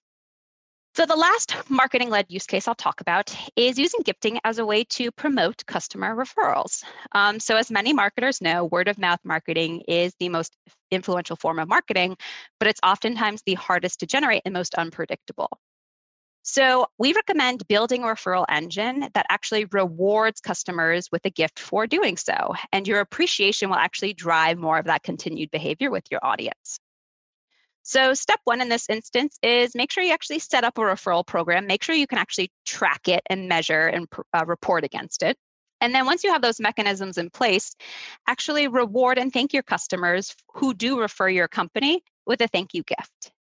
So, 0.95 1.05
the 1.05 1.15
last 1.15 1.53
marketing 1.69 2.09
led 2.09 2.25
use 2.29 2.47
case 2.47 2.67
I'll 2.67 2.73
talk 2.73 3.01
about 3.01 3.35
is 3.55 3.77
using 3.77 3.99
gifting 4.03 4.39
as 4.43 4.57
a 4.57 4.65
way 4.65 4.83
to 4.85 5.11
promote 5.11 5.63
customer 5.67 6.15
referrals. 6.15 6.83
Um, 7.11 7.39
so, 7.39 7.55
as 7.55 7.69
many 7.69 7.93
marketers 7.93 8.41
know, 8.41 8.65
word 8.65 8.87
of 8.87 8.97
mouth 8.97 9.19
marketing 9.23 9.81
is 9.87 10.15
the 10.19 10.29
most 10.29 10.55
influential 10.89 11.35
form 11.35 11.59
of 11.59 11.67
marketing, 11.67 12.17
but 12.59 12.67
it's 12.67 12.79
oftentimes 12.83 13.43
the 13.45 13.53
hardest 13.53 13.99
to 13.99 14.07
generate 14.07 14.41
and 14.43 14.55
most 14.55 14.73
unpredictable. 14.73 15.59
So, 16.49 16.87
we 16.97 17.11
recommend 17.11 17.67
building 17.67 18.03
a 18.03 18.07
referral 18.07 18.45
engine 18.47 19.09
that 19.13 19.25
actually 19.29 19.65
rewards 19.65 20.39
customers 20.39 21.09
with 21.11 21.25
a 21.25 21.29
gift 21.29 21.59
for 21.59 21.85
doing 21.87 22.15
so. 22.15 22.53
And 22.71 22.87
your 22.87 23.01
appreciation 23.01 23.67
will 23.69 23.75
actually 23.75 24.13
drive 24.13 24.57
more 24.57 24.77
of 24.77 24.85
that 24.85 25.03
continued 25.03 25.51
behavior 25.51 25.91
with 25.91 26.05
your 26.09 26.21
audience. 26.23 26.79
So, 27.83 28.13
step 28.13 28.39
one 28.45 28.61
in 28.61 28.69
this 28.69 28.89
instance 28.89 29.37
is 29.43 29.75
make 29.75 29.91
sure 29.91 30.05
you 30.05 30.13
actually 30.13 30.39
set 30.39 30.63
up 30.63 30.77
a 30.77 30.81
referral 30.81 31.27
program. 31.27 31.67
Make 31.67 31.83
sure 31.83 31.95
you 31.95 32.07
can 32.07 32.17
actually 32.17 32.49
track 32.65 33.09
it 33.09 33.23
and 33.29 33.49
measure 33.49 33.87
and 33.87 34.07
uh, 34.33 34.45
report 34.47 34.85
against 34.85 35.23
it. 35.23 35.35
And 35.81 35.93
then 35.93 36.05
once 36.05 36.23
you 36.23 36.31
have 36.31 36.41
those 36.41 36.61
mechanisms 36.61 37.17
in 37.17 37.29
place, 37.29 37.75
actually 38.25 38.69
reward 38.69 39.17
and 39.17 39.33
thank 39.33 39.51
your 39.51 39.63
customers 39.63 40.33
who 40.53 40.73
do 40.73 40.97
refer 40.97 41.27
your 41.27 41.49
company 41.49 42.03
with 42.25 42.39
a 42.39 42.47
thank 42.47 42.73
you 42.73 42.83
gift. 42.83 43.33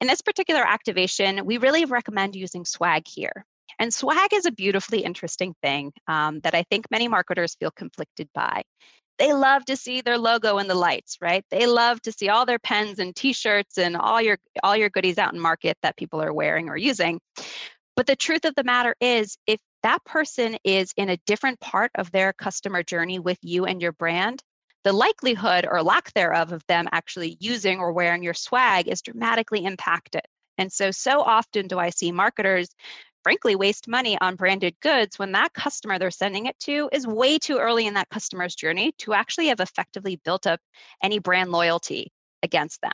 In 0.00 0.06
this 0.06 0.20
particular 0.20 0.62
activation, 0.62 1.44
we 1.44 1.58
really 1.58 1.84
recommend 1.84 2.36
using 2.36 2.64
swag 2.64 3.06
here. 3.08 3.44
And 3.78 3.92
swag 3.92 4.32
is 4.32 4.46
a 4.46 4.52
beautifully 4.52 5.00
interesting 5.00 5.54
thing 5.62 5.92
um, 6.06 6.40
that 6.40 6.54
I 6.54 6.64
think 6.64 6.86
many 6.90 7.08
marketers 7.08 7.56
feel 7.58 7.70
conflicted 7.70 8.28
by. 8.34 8.62
They 9.18 9.32
love 9.32 9.64
to 9.64 9.76
see 9.76 10.00
their 10.00 10.18
logo 10.18 10.58
in 10.58 10.68
the 10.68 10.76
lights 10.76 11.16
right? 11.20 11.44
They 11.50 11.66
love 11.66 12.00
to 12.02 12.12
see 12.12 12.28
all 12.28 12.46
their 12.46 12.60
pens 12.60 13.00
and 13.00 13.14
t-shirts 13.14 13.76
and 13.76 13.96
all 13.96 14.22
your 14.22 14.38
all 14.62 14.76
your 14.76 14.90
goodies 14.90 15.18
out 15.18 15.34
in 15.34 15.40
market 15.40 15.76
that 15.82 15.96
people 15.96 16.22
are 16.22 16.32
wearing 16.32 16.68
or 16.68 16.76
using. 16.76 17.20
But 17.96 18.06
the 18.06 18.14
truth 18.14 18.44
of 18.44 18.54
the 18.54 18.62
matter 18.62 18.94
is 19.00 19.36
if 19.48 19.58
that 19.82 20.04
person 20.04 20.56
is 20.62 20.92
in 20.96 21.08
a 21.08 21.16
different 21.26 21.58
part 21.58 21.90
of 21.96 22.12
their 22.12 22.32
customer 22.32 22.84
journey 22.84 23.18
with 23.18 23.38
you 23.42 23.64
and 23.64 23.82
your 23.82 23.92
brand 23.92 24.40
the 24.84 24.92
likelihood 24.92 25.66
or 25.70 25.82
lack 25.82 26.12
thereof 26.14 26.52
of 26.52 26.64
them 26.66 26.88
actually 26.92 27.36
using 27.40 27.80
or 27.80 27.92
wearing 27.92 28.22
your 28.22 28.34
swag 28.34 28.88
is 28.88 29.02
dramatically 29.02 29.64
impacted 29.64 30.22
and 30.56 30.72
so 30.72 30.90
so 30.90 31.20
often 31.20 31.66
do 31.66 31.78
i 31.78 31.90
see 31.90 32.12
marketers 32.12 32.68
frankly 33.22 33.56
waste 33.56 33.88
money 33.88 34.16
on 34.20 34.36
branded 34.36 34.74
goods 34.80 35.18
when 35.18 35.32
that 35.32 35.52
customer 35.52 35.98
they're 35.98 36.10
sending 36.10 36.46
it 36.46 36.58
to 36.58 36.88
is 36.92 37.06
way 37.06 37.38
too 37.38 37.58
early 37.58 37.86
in 37.86 37.94
that 37.94 38.08
customer's 38.08 38.54
journey 38.54 38.92
to 38.98 39.12
actually 39.12 39.48
have 39.48 39.60
effectively 39.60 40.16
built 40.24 40.46
up 40.46 40.60
any 41.02 41.18
brand 41.18 41.50
loyalty 41.50 42.12
against 42.42 42.80
them. 42.80 42.92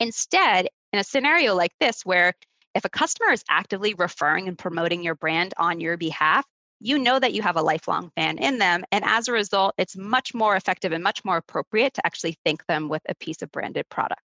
Instead, 0.00 0.68
in 0.92 0.98
a 0.98 1.04
scenario 1.04 1.54
like 1.54 1.72
this, 1.80 2.04
where 2.04 2.34
if 2.74 2.84
a 2.84 2.90
customer 2.90 3.32
is 3.32 3.44
actively 3.48 3.94
referring 3.94 4.48
and 4.48 4.58
promoting 4.58 5.02
your 5.02 5.14
brand 5.14 5.54
on 5.58 5.80
your 5.80 5.96
behalf, 5.96 6.44
you 6.80 6.98
know 6.98 7.18
that 7.18 7.32
you 7.32 7.42
have 7.42 7.56
a 7.56 7.62
lifelong 7.62 8.10
fan 8.16 8.38
in 8.38 8.58
them. 8.58 8.84
And 8.92 9.04
as 9.04 9.28
a 9.28 9.32
result, 9.32 9.74
it's 9.78 9.96
much 9.96 10.34
more 10.34 10.56
effective 10.56 10.92
and 10.92 11.02
much 11.02 11.24
more 11.24 11.36
appropriate 11.36 11.94
to 11.94 12.06
actually 12.06 12.36
thank 12.44 12.64
them 12.66 12.88
with 12.88 13.02
a 13.08 13.14
piece 13.14 13.42
of 13.42 13.50
branded 13.50 13.88
product. 13.88 14.22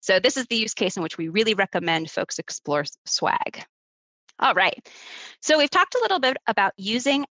So, 0.00 0.20
this 0.20 0.36
is 0.36 0.46
the 0.46 0.56
use 0.56 0.74
case 0.74 0.96
in 0.96 1.02
which 1.02 1.18
we 1.18 1.28
really 1.28 1.54
recommend 1.54 2.10
folks 2.10 2.38
explore 2.38 2.84
swag. 3.06 3.64
All 4.38 4.54
right. 4.54 4.86
So 5.40 5.56
we've 5.56 5.70
talked 5.70 5.94
a 5.94 6.00
little 6.00 6.18
bit 6.18 6.36
about 6.46 6.72
using 6.76 7.24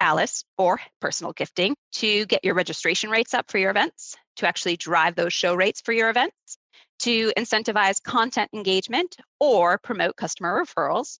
Alyce 0.00 0.44
or 0.58 0.80
personal 1.00 1.32
gifting 1.32 1.74
to 1.92 2.26
get 2.26 2.44
your 2.44 2.54
registration 2.54 3.10
rates 3.10 3.32
up 3.32 3.50
for 3.50 3.58
your 3.58 3.70
events, 3.70 4.16
to 4.36 4.46
actually 4.46 4.76
drive 4.76 5.14
those 5.14 5.32
show 5.32 5.54
rates 5.54 5.80
for 5.80 5.92
your 5.92 6.10
events, 6.10 6.58
to 7.00 7.32
incentivize 7.36 8.02
content 8.02 8.50
engagement 8.52 9.16
or 9.38 9.78
promote 9.78 10.16
customer 10.16 10.62
referrals. 10.62 11.18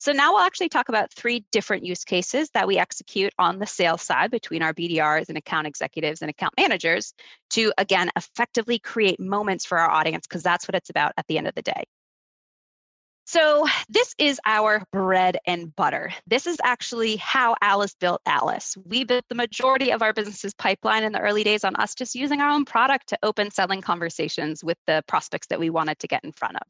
So 0.00 0.12
now 0.12 0.32
we'll 0.32 0.42
actually 0.42 0.68
talk 0.68 0.88
about 0.88 1.12
three 1.12 1.44
different 1.50 1.84
use 1.84 2.04
cases 2.04 2.50
that 2.54 2.68
we 2.68 2.78
execute 2.78 3.32
on 3.36 3.58
the 3.58 3.66
sales 3.66 4.02
side 4.02 4.30
between 4.30 4.62
our 4.62 4.72
BDRs 4.72 5.28
and 5.28 5.36
account 5.36 5.66
executives 5.66 6.22
and 6.22 6.30
account 6.30 6.54
managers 6.56 7.14
to 7.50 7.72
again 7.76 8.10
effectively 8.16 8.78
create 8.78 9.18
moments 9.18 9.66
for 9.66 9.76
our 9.78 9.90
audience 9.90 10.26
because 10.26 10.44
that's 10.44 10.68
what 10.68 10.76
it's 10.76 10.90
about 10.90 11.14
at 11.16 11.26
the 11.26 11.36
end 11.36 11.48
of 11.48 11.54
the 11.54 11.62
day. 11.62 11.82
So, 13.26 13.66
this 13.90 14.14
is 14.16 14.40
our 14.46 14.84
bread 14.90 15.36
and 15.46 15.74
butter. 15.76 16.12
This 16.26 16.46
is 16.46 16.56
actually 16.64 17.16
how 17.16 17.56
Alyce 17.60 17.94
built 18.00 18.22
Alyce. 18.24 18.74
We 18.86 19.04
built 19.04 19.26
the 19.28 19.34
majority 19.34 19.92
of 19.92 20.00
our 20.00 20.14
business's 20.14 20.54
pipeline 20.54 21.04
in 21.04 21.12
the 21.12 21.20
early 21.20 21.44
days 21.44 21.62
on 21.62 21.76
us 21.76 21.94
just 21.94 22.14
using 22.14 22.40
our 22.40 22.48
own 22.48 22.64
product 22.64 23.08
to 23.08 23.18
open 23.22 23.50
selling 23.50 23.82
conversations 23.82 24.64
with 24.64 24.78
the 24.86 25.04
prospects 25.06 25.48
that 25.48 25.60
we 25.60 25.68
wanted 25.68 25.98
to 25.98 26.06
get 26.06 26.24
in 26.24 26.32
front 26.32 26.56
of. 26.56 26.62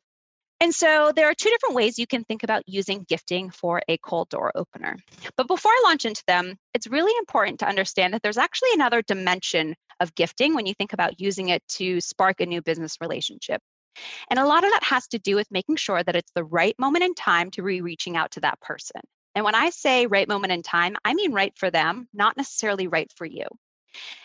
And 0.61 0.75
so, 0.75 1.12
there 1.14 1.29
are 1.29 1.35
two 1.35 1.51
different 1.51 1.77
ways 1.77 1.99
you 1.99 2.07
can 2.07 2.25
think 2.25 2.42
about 2.42 2.64
using 2.66 3.05
gifting 3.09 3.51
for 3.51 3.81
a 3.88 3.97
cold 3.99 4.29
door 4.29 4.51
opener. 4.57 4.97
But 5.37 5.47
before 5.47 5.71
I 5.71 5.83
launch 5.85 6.05
into 6.05 6.25
them, 6.27 6.57
it's 6.75 6.88
really 6.88 7.16
important 7.18 7.61
to 7.61 7.68
understand 7.68 8.12
that 8.12 8.23
there's 8.23 8.38
actually 8.38 8.71
another 8.75 9.03
dimension 9.03 9.77
of 10.01 10.14
gifting 10.14 10.55
when 10.55 10.66
you 10.66 10.75
think 10.75 10.92
about 10.92 11.21
using 11.21 11.49
it 11.51 11.62
to 11.68 12.01
spark 12.01 12.40
a 12.40 12.47
new 12.47 12.61
business 12.61 12.97
relationship. 13.01 13.61
And 14.31 14.38
a 14.38 14.47
lot 14.47 14.64
of 14.64 14.71
that 14.71 14.85
has 14.85 15.07
to 15.09 15.18
do 15.18 15.37
with 15.37 15.51
making 15.51 15.77
sure 15.77 16.03
that 16.03 16.16
it's 16.16 16.33
the 16.35 16.44
right 16.44 16.75
moment 16.79 17.05
in 17.05 17.14
time 17.14 17.51
to 17.53 17.62
be 17.62 17.81
reaching 17.81 18.16
out 18.16 18.33
to 18.33 18.40
that 18.40 18.61
person. 18.61 19.01
And 19.35 19.44
when 19.44 19.55
I 19.55 19.71
say 19.71 20.07
right 20.07 20.27
moment 20.27 20.53
in 20.53 20.62
time, 20.62 20.97
I 21.05 21.14
mean 21.14 21.33
right 21.33 21.53
for 21.57 21.71
them, 21.71 22.09
not 22.12 22.37
necessarily 22.37 22.88
right 22.88 23.11
for 23.16 23.25
you. 23.25 23.44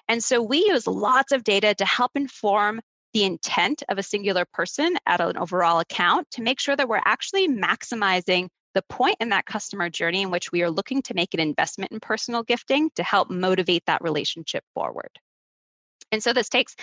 And 0.08 0.24
so 0.24 0.42
we 0.42 0.66
use 0.66 0.88
lots 0.88 1.32
of 1.32 1.44
data 1.44 1.74
to 1.76 1.86
help 1.86 2.12
inform 2.16 2.82
the 3.14 3.24
intent 3.24 3.84
of 3.90 3.98
a 3.98 4.04
singular 4.04 4.46
person 4.54 4.98
at 5.06 5.22
an 5.22 5.38
overall 5.38 5.80
account 5.80 6.30
to 6.32 6.42
make 6.42 6.60
sure 6.60 6.76
that 6.76 6.90
we're 6.90 7.02
actually 7.06 7.48
maximizing 7.48 8.48
the 8.74 8.82
point 8.90 9.18
in 9.20 9.30
that 9.30 9.46
customer 9.46 9.90
journey 9.90 10.24
in 10.24 10.32
which 10.32 10.52
we 10.52 10.64
are 10.64 10.72
looking 10.72 11.02
to 11.04 11.14
make 11.14 11.34
an 11.34 11.40
investment 11.40 11.92
in 11.92 12.00
personal 12.00 12.44
gifting 12.44 12.90
to 12.96 13.04
help 13.04 13.30
motivate 13.30 13.84
that 13.86 14.02
relationship 14.02 14.64
forward. 14.74 15.12
And 16.12 16.24
so 16.24 16.34
this 16.34 16.50
takes 16.50 16.76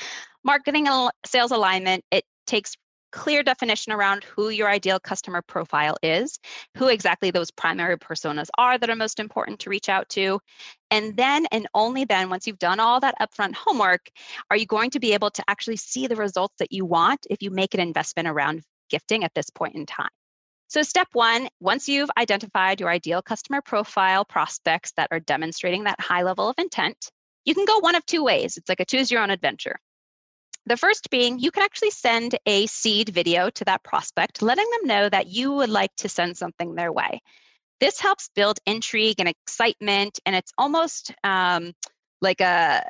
marketing 0.45 0.89
and 0.89 1.11
sales 1.27 1.51
alignment. 1.51 2.05
It 2.11 2.25
takes 2.47 2.77
clear 3.13 3.43
definition 3.43 3.93
around 3.93 4.25
who 4.25 4.49
your 4.49 4.69
ideal 4.69 5.01
customer 5.01 5.43
profile 5.43 5.97
is, 6.03 6.39
who 6.77 6.89
exactly 6.89 7.31
those 7.31 7.51
primary 7.51 7.99
personas 7.99 8.49
are 8.57 8.79
that 8.79 8.91
are 8.91 8.97
most 8.97 9.21
important 9.21 9.61
to 9.61 9.71
reach 9.71 9.89
out 9.89 10.09
to. 10.11 10.41
And 10.91 11.17
then, 11.17 11.47
and 11.53 11.67
only 11.75 12.05
then, 12.05 12.31
once 12.31 12.47
you've 12.47 12.59
done 12.59 12.81
all 12.81 13.01
that 13.01 13.15
upfront 13.21 13.55
homework, 13.55 14.09
are 14.51 14.57
you 14.57 14.67
going 14.67 14.91
to 14.91 15.01
be 15.01 15.15
able 15.15 15.31
to 15.31 15.45
actually 15.49 15.77
see 15.77 16.07
the 16.07 16.17
results 16.17 16.55
that 16.59 16.73
you 16.73 16.85
want 16.85 17.27
if 17.31 17.43
you 17.43 17.51
make 17.51 17.75
an 17.75 17.81
investment 17.81 18.29
around 18.29 18.63
gifting 18.91 19.25
at 19.25 19.33
this 19.35 19.49
point 19.49 19.77
in 19.77 19.87
time. 19.87 20.11
So, 20.69 20.83
step 20.83 21.09
one 21.13 21.49
once 21.61 21.89
you've 21.89 22.11
identified 22.19 22.81
your 22.81 22.91
ideal 22.91 23.23
customer 23.23 23.63
profile 23.63 24.25
prospects 24.25 24.93
that 24.97 25.09
are 25.11 25.21
demonstrating 25.21 25.85
that 25.85 26.01
high 26.01 26.23
level 26.23 26.49
of 26.49 26.57
intent, 26.59 27.11
you 27.45 27.55
can 27.55 27.65
go 27.65 27.79
one 27.79 27.95
of 27.95 28.05
two 28.07 28.23
ways. 28.23 28.57
It's 28.57 28.69
like 28.69 28.81
a 28.81 28.85
choose 28.85 29.11
your 29.11 29.23
own 29.23 29.31
adventure. 29.31 29.81
The 30.67 30.77
first 30.77 31.11
being 31.11 31.39
you 31.39 31.51
can 31.51 31.63
actually 31.63 31.91
send 31.91 32.39
a 32.47 32.67
seed 32.67 33.09
video 33.09 33.51
to 33.51 33.65
that 33.65 33.83
prospect, 33.83 34.43
letting 34.43 34.69
them 34.71 34.87
know 34.87 35.09
that 35.09 35.27
you 35.27 35.53
would 35.53 35.71
like 35.71 35.95
to 35.97 36.09
send 36.09 36.37
something 36.37 36.75
their 36.75 36.93
way. 36.93 37.21
This 37.81 37.99
helps 37.99 38.29
build 38.35 38.59
intrigue 38.67 39.21
and 39.21 39.29
excitement, 39.29 40.21
and 40.27 40.37
it's 40.37 40.53
almost 40.59 41.13
um, 41.25 41.73
like 42.21 42.41
a, 42.43 42.85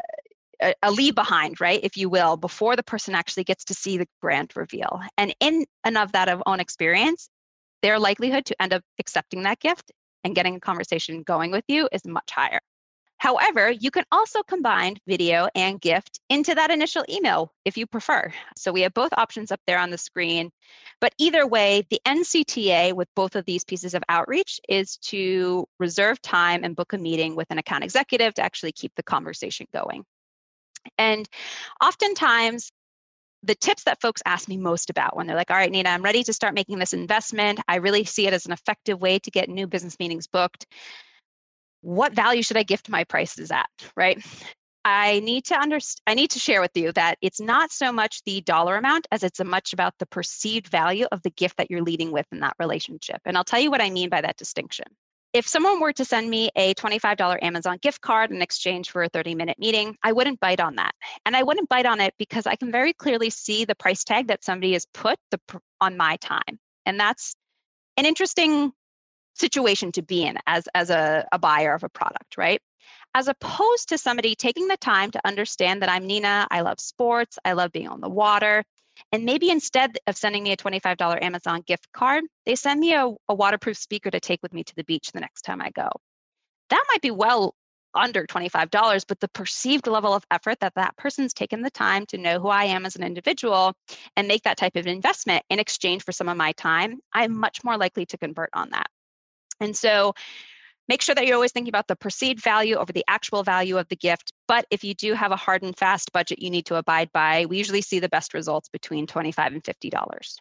a, 0.61 0.75
a 0.83 0.91
leave 0.91 1.15
behind, 1.15 1.61
right, 1.61 1.81
if 1.83 1.97
you 1.97 2.09
will, 2.09 2.37
before 2.37 2.75
the 2.75 2.83
person 2.83 3.15
actually 3.15 3.45
gets 3.45 3.65
to 3.67 3.75
see 3.75 3.99
the 3.99 4.09
brand 4.21 4.53
reveal. 4.57 5.01
And 5.17 5.35
in 5.39 5.65
and 5.85 5.97
of 5.97 6.13
that 6.13 6.29
of 6.29 6.43
own 6.45 6.59
experience, 6.59 7.29
their 7.83 7.99
likelihood 7.99 8.47
to 8.47 8.61
end 8.61 8.73
up 8.73 8.83
accepting 8.99 9.43
that 9.43 9.61
gift 9.61 9.93
and 10.25 10.35
getting 10.35 10.57
a 10.57 10.61
conversation 10.61 11.23
going 11.23 11.51
with 11.51 11.65
you 11.69 11.89
is 11.93 12.05
much 12.05 12.31
higher. 12.31 12.61
However, 13.21 13.71
you 13.71 13.91
can 13.91 14.05
also 14.11 14.43
combine 14.43 14.97
video 15.07 15.47
and 15.55 15.79
gift 15.79 16.21
into 16.31 16.55
that 16.55 16.71
initial 16.71 17.05
email 17.07 17.53
if 17.67 17.77
you 17.77 17.87
prefer. 17.87 18.33
So 18.57 18.73
we 18.73 18.81
have 18.81 18.95
both 18.95 19.13
options 19.13 19.53
up 19.53 19.61
there 19.67 19.79
on 19.79 19.91
the 19.91 19.99
screen. 19.99 20.51
But 21.03 21.13
either 21.19 21.47
way, 21.47 21.87
the 21.91 22.01
NCTA 22.07 22.95
with 22.95 23.09
both 23.15 23.37
of 23.37 23.45
these 23.45 23.63
pieces 23.63 23.93
of 23.93 24.03
outreach 24.09 24.59
is 24.71 24.97
to 25.09 25.67
reserve 25.79 26.23
time 26.23 26.65
and 26.65 26.75
book 26.75 26.95
a 26.95 26.99
meeting 26.99 27.37
with 27.37 27.51
an 27.51 27.59
account 27.59 27.85
executive 27.85 28.33
to 28.35 28.43
actually 28.43 28.73
keep 28.73 28.93
the 28.97 29.03
conversation 29.03 29.67
going. 29.71 30.07
And 30.97 31.29
oftentimes, 31.85 32.73
the 33.43 33.55
tips 33.55 33.85
that 33.85 34.01
folks 34.01 34.23
ask 34.25 34.49
me 34.49 34.57
most 34.57 34.89
about 34.89 35.15
when 35.15 35.27
they're 35.27 35.37
like, 35.37 35.51
all 35.51 35.59
right, 35.59 35.71
Nina, 35.71 35.91
I'm 35.91 36.03
ready 36.03 36.25
to 36.25 36.33
start 36.33 36.55
making 36.55 36.79
this 36.79 36.95
investment. 36.95 37.61
I 37.69 37.77
really 37.77 38.05
see 38.05 38.27
it 38.27 38.33
as 38.33 38.47
an 38.47 38.53
effective 38.53 38.99
way 38.99 39.19
to 39.19 39.31
get 39.31 39.51
new 39.51 39.67
business 39.67 39.99
meetings 39.99 40.27
booked 40.27 40.67
what 41.83 42.13
value 42.13 42.43
should 42.43 42.57
I 42.57 42.63
gift 42.63 42.89
my 42.89 43.05
prices 43.05 43.51
at, 43.51 43.69
right? 43.97 44.23
I 44.85 45.21
need 45.21 45.45
to 45.47 45.55
understand 45.57 46.01
I 46.07 46.15
need 46.15 46.31
to 46.31 46.39
share 46.39 46.63
with 46.63 46.75
you 46.75 46.93
that 46.93 47.19
it's 47.21 47.41
not 47.41 47.71
so 47.71 47.93
much 47.93 48.23
the 48.25 48.41
dollar 48.41 48.77
amount 48.77 49.07
as 49.13 49.23
it's 49.23 49.43
much 49.45 49.75
about 49.75 49.95
the 49.99 50.07
perceived 50.07 50.69
value 50.69 51.07
of 51.13 51.23
the 51.23 51.31
gift 51.31 51.59
that 51.59 51.71
you're 51.71 51.83
leading 51.83 52.13
with 52.13 52.27
in 52.33 52.41
that 52.41 52.57
relationship. 52.59 53.21
And 53.27 53.37
I'll 53.37 53.45
tell 53.45 53.61
you 53.61 53.71
what 53.71 53.83
I 53.83 53.91
mean 53.91 54.09
by 54.09 54.23
that 54.23 54.39
distinction. 54.39 54.87
if 55.33 55.47
someone 55.47 55.81
were 55.81 55.93
to 55.93 56.05
send 56.05 56.29
me 56.29 56.51
a 56.57 56.75
$25 56.75 57.43
Amazon 57.43 57.79
gift 57.81 58.01
card 58.01 58.31
in 58.31 58.43
exchange 58.43 58.91
for 58.91 59.03
a 59.03 59.09
30 59.09 59.35
minute 59.35 59.59
meeting, 59.59 59.97
I 60.03 60.13
wouldn't 60.13 60.41
bite 60.41 60.61
on 60.61 60.77
that. 60.77 60.95
And 61.25 61.37
I 61.37 61.43
wouldn't 61.43 61.69
bite 61.69 61.87
on 61.87 62.01
it 62.01 62.15
because 62.19 62.47
I 62.47 62.57
can 62.57 62.73
very 62.73 62.93
clearly 62.93 63.31
see 63.31 63.65
the 63.65 63.75
price 63.75 64.03
tag 64.05 64.29
that 64.29 64.45
somebody 64.45 64.73
has 64.73 64.87
put 64.93 65.19
the, 65.31 65.41
on 65.81 65.97
my 65.97 66.17
time. 66.17 66.59
And 66.85 66.99
that's 66.99 67.37
an 67.97 68.07
interesting 68.07 68.73
situation 69.35 69.93
to 69.93 70.03
be 70.03 70.25
in 70.25 70.39
as, 70.47 70.69
as 70.75 70.91
a, 70.91 71.27
a 71.33 71.39
buyer 71.39 71.75
of 71.75 71.85
a 71.85 71.89
product, 71.89 72.37
right? 72.37 72.61
As 73.15 73.29
opposed 73.29 73.89
to 73.89 73.99
somebody 73.99 74.35
taking 74.35 74.69
the 74.69 74.77
time 74.77 75.11
to 75.11 75.21
understand 75.27 75.83
that 75.83 75.91
I'm 75.91 76.07
Nina, 76.07 76.47
I 76.51 76.61
love 76.61 76.81
sports, 76.81 77.39
I 77.45 77.53
love 77.53 77.73
being 77.73 77.89
on 77.89 78.01
the 78.01 78.09
water, 78.09 78.65
and 79.13 79.25
maybe 79.25 79.51
instead 79.51 79.99
of 80.07 80.17
sending 80.17 80.43
me 80.43 80.53
a 80.53 80.57
$25 80.57 81.23
Amazon 81.23 81.63
gift 81.67 81.89
card, 81.93 82.25
they 82.47 82.55
send 82.55 82.81
me 82.81 82.95
a, 82.95 83.11
a 83.29 83.35
waterproof 83.35 83.77
speaker 83.77 84.11
to 84.11 84.21
take 84.21 84.43
with 84.43 84.53
me 84.53 84.63
to 84.65 84.75
the 84.75 84.85
beach 84.85 85.11
the 85.13 85.21
next 85.21 85.43
time 85.43 85.61
I 85.61 85.71
go. 85.71 85.89
That 86.71 86.85
might 86.93 87.03
be 87.03 87.11
well 87.11 87.55
under 87.95 88.25
$25, 88.25 89.05
but 89.09 89.19
the 89.19 89.29
perceived 89.29 89.89
level 89.89 90.15
of 90.15 90.25
effort 90.31 90.61
that 90.61 90.75
that 90.77 90.97
person's 90.97 91.35
taken 91.35 91.63
the 91.63 91.71
time 91.71 92.07
to 92.07 92.19
know 92.19 92.39
who 92.39 92.49
I 92.49 92.65
am 92.65 92.87
as 92.87 92.95
an 92.95 93.03
individual 93.03 93.75
and 94.17 94.29
make 94.29 94.45
that 94.45 94.57
type 94.57 94.77
of 94.77 94.87
investment 94.87 95.45
in 95.51 95.59
exchange 95.59 96.05
for 96.05 96.13
some 96.13 96.29
of 96.29 96.37
my 96.37 96.53
time, 96.53 97.01
I'm 97.13 97.37
much 97.37 97.65
more 97.65 97.77
likely 97.77 98.07
to 98.07 98.19
convert 98.19 98.51
on 98.53 98.71
that. 98.71 98.87
And 99.61 99.77
so 99.77 100.15
Make 100.91 101.03
sure 101.03 101.15
that 101.15 101.25
you're 101.25 101.37
always 101.37 101.53
thinking 101.53 101.71
about 101.71 101.87
the 101.87 101.95
perceived 101.95 102.43
value 102.43 102.75
over 102.75 102.93
the 102.93 103.05
actual 103.07 103.45
value 103.45 103.79
of 103.79 103.87
the 103.87 103.95
gift. 103.95 104.33
But 104.49 104.67
if 104.73 104.83
you 104.83 104.93
do 104.93 105.15
have 105.15 105.31
a 105.31 105.37
hard 105.37 105.63
and 105.63 105.79
fast 105.79 106.13
budget 106.13 106.43
you 106.43 106.51
need 106.51 106.67
to 106.67 106.75
abide 106.75 107.13
by, 107.13 107.47
we 107.47 107.59
usually 107.59 107.81
see 107.81 108.01
the 108.01 108.09
best 108.09 108.35
results 108.35 108.69
between 108.69 109.07
25 109.07 109.53
and 109.53 109.63
$50. 109.63 110.37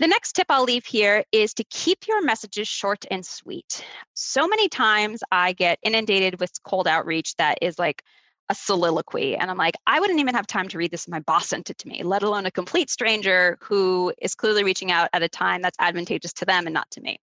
The 0.00 0.06
next 0.08 0.32
tip 0.32 0.46
I'll 0.48 0.64
leave 0.64 0.84
here 0.84 1.22
is 1.30 1.54
to 1.54 1.64
keep 1.70 2.08
your 2.08 2.20
messages 2.22 2.66
short 2.66 3.04
and 3.08 3.24
sweet. 3.24 3.84
So 4.14 4.48
many 4.48 4.68
times 4.68 5.22
I 5.30 5.52
get 5.52 5.78
inundated 5.84 6.40
with 6.40 6.60
cold 6.64 6.88
outreach 6.88 7.36
that 7.36 7.58
is 7.62 7.78
like 7.78 8.02
a 8.48 8.56
soliloquy. 8.56 9.36
And 9.36 9.48
I'm 9.48 9.58
like, 9.58 9.76
I 9.86 10.00
wouldn't 10.00 10.18
even 10.18 10.34
have 10.34 10.48
time 10.48 10.66
to 10.70 10.78
read 10.78 10.90
this 10.90 11.04
if 11.04 11.12
my 11.12 11.20
boss 11.20 11.46
sent 11.46 11.70
it 11.70 11.78
to 11.78 11.88
me, 11.88 12.02
let 12.02 12.24
alone 12.24 12.46
a 12.46 12.50
complete 12.50 12.90
stranger 12.90 13.58
who 13.60 14.12
is 14.20 14.34
clearly 14.34 14.64
reaching 14.64 14.90
out 14.90 15.08
at 15.12 15.22
a 15.22 15.28
time 15.28 15.62
that's 15.62 15.78
advantageous 15.78 16.32
to 16.32 16.44
them 16.44 16.66
and 16.66 16.74
not 16.74 16.90
to 16.90 17.00
me. 17.00 17.20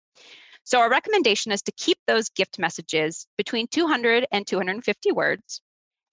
So 0.69 0.79
our 0.81 0.89
recommendation 0.91 1.51
is 1.51 1.63
to 1.63 1.71
keep 1.71 1.97
those 2.05 2.29
gift 2.29 2.59
messages 2.59 3.25
between 3.39 3.65
200 3.69 4.27
and 4.31 4.45
250 4.45 5.11
words 5.13 5.61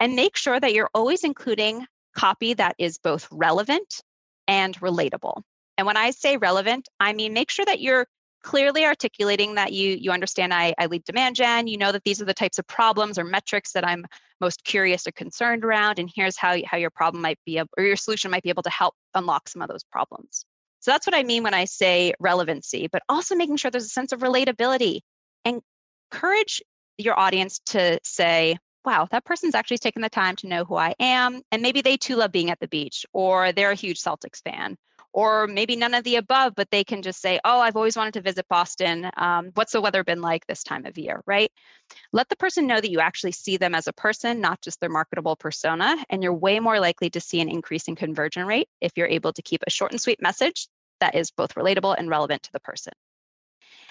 and 0.00 0.16
make 0.16 0.34
sure 0.34 0.58
that 0.58 0.72
you're 0.72 0.88
always 0.94 1.24
including 1.24 1.84
copy 2.16 2.54
that 2.54 2.74
is 2.78 2.96
both 2.96 3.28
relevant 3.30 4.00
and 4.48 4.74
relatable. 4.80 5.42
And 5.76 5.86
when 5.86 5.98
I 5.98 6.10
say 6.10 6.38
relevant, 6.38 6.88
I 6.98 7.12
mean 7.12 7.34
make 7.34 7.50
sure 7.50 7.66
that 7.66 7.80
you're 7.80 8.06
clearly 8.42 8.86
articulating 8.86 9.56
that 9.56 9.74
you 9.74 9.90
you 10.00 10.10
understand 10.10 10.54
I, 10.54 10.72
I 10.78 10.86
lead 10.86 11.04
demand 11.04 11.36
gen 11.36 11.66
you 11.66 11.76
know 11.76 11.90
that 11.90 12.04
these 12.04 12.22
are 12.22 12.26
the 12.26 12.32
types 12.32 12.58
of 12.60 12.66
problems 12.68 13.18
or 13.18 13.24
metrics 13.24 13.72
that 13.72 13.84
i'm 13.84 14.04
most 14.40 14.62
curious 14.62 15.04
or 15.06 15.10
concerned 15.12 15.64
around 15.64 15.98
and 15.98 16.08
here's 16.14 16.36
how, 16.36 16.54
how 16.64 16.76
your 16.76 16.90
problem 16.90 17.22
might 17.22 17.40
be 17.44 17.58
able, 17.58 17.70
or 17.76 17.82
your 17.82 17.96
solution 17.96 18.30
might 18.30 18.44
be 18.44 18.50
able 18.50 18.62
to 18.62 18.70
help 18.70 18.94
unlock 19.14 19.48
some 19.48 19.62
of 19.62 19.68
those 19.68 19.82
problems 19.90 20.44
so 20.86 20.92
that's 20.92 21.04
what 21.04 21.16
I 21.16 21.24
mean 21.24 21.42
when 21.42 21.52
I 21.52 21.64
say 21.64 22.14
relevancy, 22.20 22.86
but 22.86 23.02
also 23.08 23.34
making 23.34 23.56
sure 23.56 23.72
there's 23.72 23.86
a 23.86 23.88
sense 23.88 24.12
of 24.12 24.20
relatability 24.20 25.00
and 25.44 25.60
encourage 26.12 26.62
your 26.96 27.18
audience 27.18 27.58
to 27.66 27.98
say, 28.04 28.56
wow, 28.84 29.08
that 29.10 29.24
person's 29.24 29.56
actually 29.56 29.78
taken 29.78 30.00
the 30.00 30.08
time 30.08 30.36
to 30.36 30.46
know 30.46 30.64
who 30.64 30.76
I 30.76 30.94
am. 31.00 31.42
And 31.50 31.60
maybe 31.60 31.80
they 31.80 31.96
too 31.96 32.14
love 32.14 32.30
being 32.30 32.52
at 32.52 32.60
the 32.60 32.68
beach, 32.68 33.04
or 33.12 33.50
they're 33.50 33.72
a 33.72 33.74
huge 33.74 34.00
Celtics 34.00 34.40
fan, 34.44 34.76
or 35.12 35.48
maybe 35.48 35.74
none 35.74 35.92
of 35.92 36.04
the 36.04 36.14
above, 36.14 36.52
but 36.54 36.70
they 36.70 36.84
can 36.84 37.02
just 37.02 37.20
say, 37.20 37.40
oh, 37.44 37.58
I've 37.58 37.74
always 37.74 37.96
wanted 37.96 38.14
to 38.14 38.20
visit 38.20 38.46
Boston. 38.48 39.10
Um, 39.16 39.50
what's 39.54 39.72
the 39.72 39.80
weather 39.80 40.04
been 40.04 40.20
like 40.20 40.46
this 40.46 40.62
time 40.62 40.86
of 40.86 40.96
year, 40.96 41.20
right? 41.26 41.50
Let 42.12 42.28
the 42.28 42.36
person 42.36 42.68
know 42.68 42.80
that 42.80 42.92
you 42.92 43.00
actually 43.00 43.32
see 43.32 43.56
them 43.56 43.74
as 43.74 43.88
a 43.88 43.92
person, 43.92 44.40
not 44.40 44.62
just 44.62 44.78
their 44.78 44.88
marketable 44.88 45.34
persona. 45.34 45.96
And 46.10 46.22
you're 46.22 46.32
way 46.32 46.60
more 46.60 46.78
likely 46.78 47.10
to 47.10 47.20
see 47.20 47.40
an 47.40 47.48
increase 47.48 47.88
in 47.88 47.96
conversion 47.96 48.46
rate 48.46 48.68
if 48.80 48.92
you're 48.94 49.08
able 49.08 49.32
to 49.32 49.42
keep 49.42 49.64
a 49.66 49.70
short 49.70 49.90
and 49.90 50.00
sweet 50.00 50.22
message 50.22 50.68
that 51.00 51.14
is 51.14 51.30
both 51.30 51.54
relatable 51.54 51.94
and 51.98 52.08
relevant 52.08 52.42
to 52.44 52.52
the 52.52 52.60
person. 52.60 52.92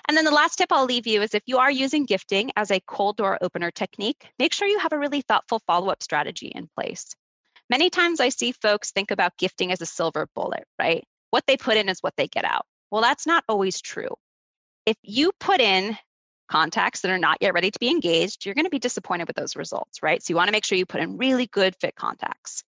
And 0.07 0.15
then 0.15 0.25
the 0.25 0.31
last 0.31 0.57
tip 0.57 0.71
I'll 0.71 0.85
leave 0.85 1.07
you 1.07 1.21
is 1.21 1.33
if 1.33 1.43
you 1.45 1.57
are 1.57 1.71
using 1.71 2.05
gifting 2.05 2.51
as 2.55 2.69
a 2.69 2.81
cold 2.81 3.17
door 3.17 3.37
opener 3.41 3.71
technique, 3.71 4.27
make 4.37 4.53
sure 4.53 4.67
you 4.67 4.79
have 4.79 4.93
a 4.93 4.99
really 4.99 5.21
thoughtful 5.21 5.61
follow 5.65 5.89
up 5.89 6.03
strategy 6.03 6.51
in 6.53 6.69
place. 6.75 7.15
Many 7.69 7.89
times 7.89 8.19
I 8.19 8.29
see 8.29 8.51
folks 8.51 8.91
think 8.91 9.09
about 9.09 9.37
gifting 9.37 9.71
as 9.71 9.81
a 9.81 9.87
silver 9.87 10.27
bullet, 10.35 10.65
right? 10.77 11.03
What 11.31 11.45
they 11.47 11.57
put 11.57 11.77
in 11.77 11.89
is 11.89 12.01
what 12.01 12.13
they 12.17 12.27
get 12.27 12.45
out. 12.45 12.65
Well, 12.91 13.01
that's 13.01 13.25
not 13.25 13.43
always 13.49 13.81
true. 13.81 14.15
If 14.85 14.97
you 15.01 15.31
put 15.39 15.59
in 15.59 15.97
contacts 16.47 17.01
that 17.01 17.09
are 17.09 17.17
not 17.17 17.37
yet 17.41 17.55
ready 17.55 17.71
to 17.71 17.79
be 17.79 17.89
engaged, 17.89 18.45
you're 18.45 18.53
going 18.53 18.65
to 18.65 18.69
be 18.69 18.77
disappointed 18.77 19.27
with 19.27 19.35
those 19.35 19.55
results, 19.55 20.03
right? 20.03 20.21
So 20.21 20.31
you 20.31 20.35
want 20.35 20.47
to 20.47 20.51
make 20.51 20.63
sure 20.63 20.77
you 20.77 20.85
put 20.85 21.01
in 21.01 21.17
really 21.17 21.47
good 21.47 21.75
fit 21.81 21.95
contacts. 21.95 22.63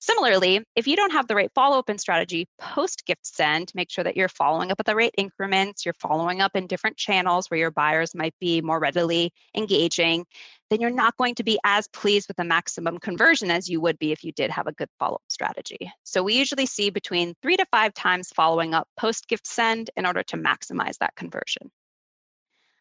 Similarly, 0.00 0.64
if 0.76 0.86
you 0.86 0.94
don't 0.94 1.12
have 1.12 1.26
the 1.26 1.34
right 1.34 1.50
follow 1.54 1.78
up 1.78 1.88
and 1.88 2.00
strategy 2.00 2.46
post 2.60 3.04
gift 3.04 3.26
send, 3.26 3.72
make 3.74 3.90
sure 3.90 4.04
that 4.04 4.16
you're 4.16 4.28
following 4.28 4.70
up 4.70 4.78
at 4.78 4.86
the 4.86 4.94
right 4.94 5.14
increments, 5.18 5.84
you're 5.84 5.94
following 5.94 6.40
up 6.40 6.54
in 6.54 6.68
different 6.68 6.96
channels 6.96 7.48
where 7.48 7.58
your 7.58 7.72
buyers 7.72 8.14
might 8.14 8.34
be 8.38 8.60
more 8.60 8.78
readily 8.78 9.32
engaging, 9.56 10.24
then 10.70 10.80
you're 10.80 10.90
not 10.90 11.16
going 11.16 11.34
to 11.34 11.42
be 11.42 11.58
as 11.64 11.88
pleased 11.88 12.28
with 12.28 12.36
the 12.36 12.44
maximum 12.44 12.98
conversion 12.98 13.50
as 13.50 13.68
you 13.68 13.80
would 13.80 13.98
be 13.98 14.12
if 14.12 14.22
you 14.22 14.30
did 14.30 14.52
have 14.52 14.68
a 14.68 14.72
good 14.72 14.88
follow 15.00 15.16
up 15.16 15.22
strategy. 15.28 15.90
So 16.04 16.22
we 16.22 16.34
usually 16.34 16.66
see 16.66 16.90
between 16.90 17.34
three 17.42 17.56
to 17.56 17.66
five 17.72 17.92
times 17.92 18.30
following 18.34 18.74
up 18.74 18.86
post 18.96 19.26
gift 19.26 19.48
send 19.48 19.90
in 19.96 20.06
order 20.06 20.22
to 20.22 20.36
maximize 20.36 20.98
that 20.98 21.16
conversion. 21.16 21.72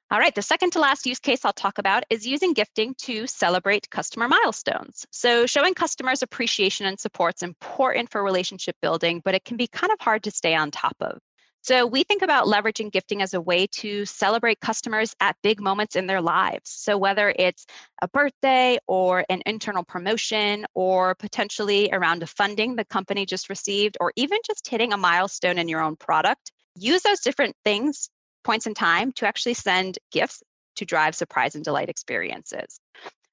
All 0.09 0.19
right, 0.19 0.33
the 0.33 0.41
second 0.41 0.71
to 0.71 0.79
last 0.79 1.05
use 1.05 1.19
case 1.19 1.43
I'll 1.43 1.51
talk 1.51 1.79
about 1.79 2.05
is 2.09 2.25
using 2.25 2.53
gifting 2.53 2.95
to 2.99 3.27
celebrate 3.27 3.89
customer 3.89 4.29
milestones. 4.29 5.05
So, 5.11 5.45
showing 5.45 5.73
customers 5.73 6.21
appreciation 6.21 6.85
and 6.85 6.97
support 6.97 7.35
is 7.35 7.43
important 7.43 8.09
for 8.09 8.23
relationship 8.23 8.77
building, 8.81 9.21
but 9.25 9.35
it 9.35 9.43
can 9.43 9.57
be 9.57 9.67
kind 9.67 9.91
of 9.91 9.99
hard 9.99 10.23
to 10.23 10.31
stay 10.31 10.55
on 10.55 10.71
top 10.71 10.95
of. 11.01 11.19
So, 11.61 11.85
we 11.85 12.03
think 12.03 12.21
about 12.21 12.47
leveraging 12.47 12.89
gifting 12.89 13.21
as 13.21 13.33
a 13.33 13.41
way 13.41 13.67
to 13.79 14.05
celebrate 14.05 14.61
customers 14.61 15.13
at 15.19 15.35
big 15.43 15.59
moments 15.59 15.97
in 15.97 16.07
their 16.07 16.21
lives. 16.21 16.69
So, 16.69 16.97
whether 16.97 17.33
it's 17.37 17.65
a 18.01 18.07
birthday 18.07 18.77
or 18.87 19.25
an 19.27 19.41
internal 19.45 19.83
promotion, 19.83 20.67
or 20.73 21.15
potentially 21.15 21.89
around 21.91 22.23
a 22.23 22.27
funding 22.27 22.77
the 22.77 22.85
company 22.85 23.25
just 23.25 23.49
received, 23.49 23.97
or 23.99 24.13
even 24.15 24.39
just 24.47 24.69
hitting 24.69 24.93
a 24.93 24.97
milestone 24.97 25.57
in 25.57 25.67
your 25.67 25.81
own 25.81 25.97
product, 25.97 26.53
use 26.77 27.01
those 27.01 27.19
different 27.19 27.57
things 27.65 28.09
points 28.47 28.65
in 28.65 28.73
time 28.73 29.11
to 29.11 29.27
actually 29.27 29.53
send 29.53 29.99
gifts 30.09 30.41
to 30.77 30.85
drive 30.85 31.13
surprise 31.13 31.55
and 31.55 31.65
delight 31.65 31.89
experiences. 31.89 32.79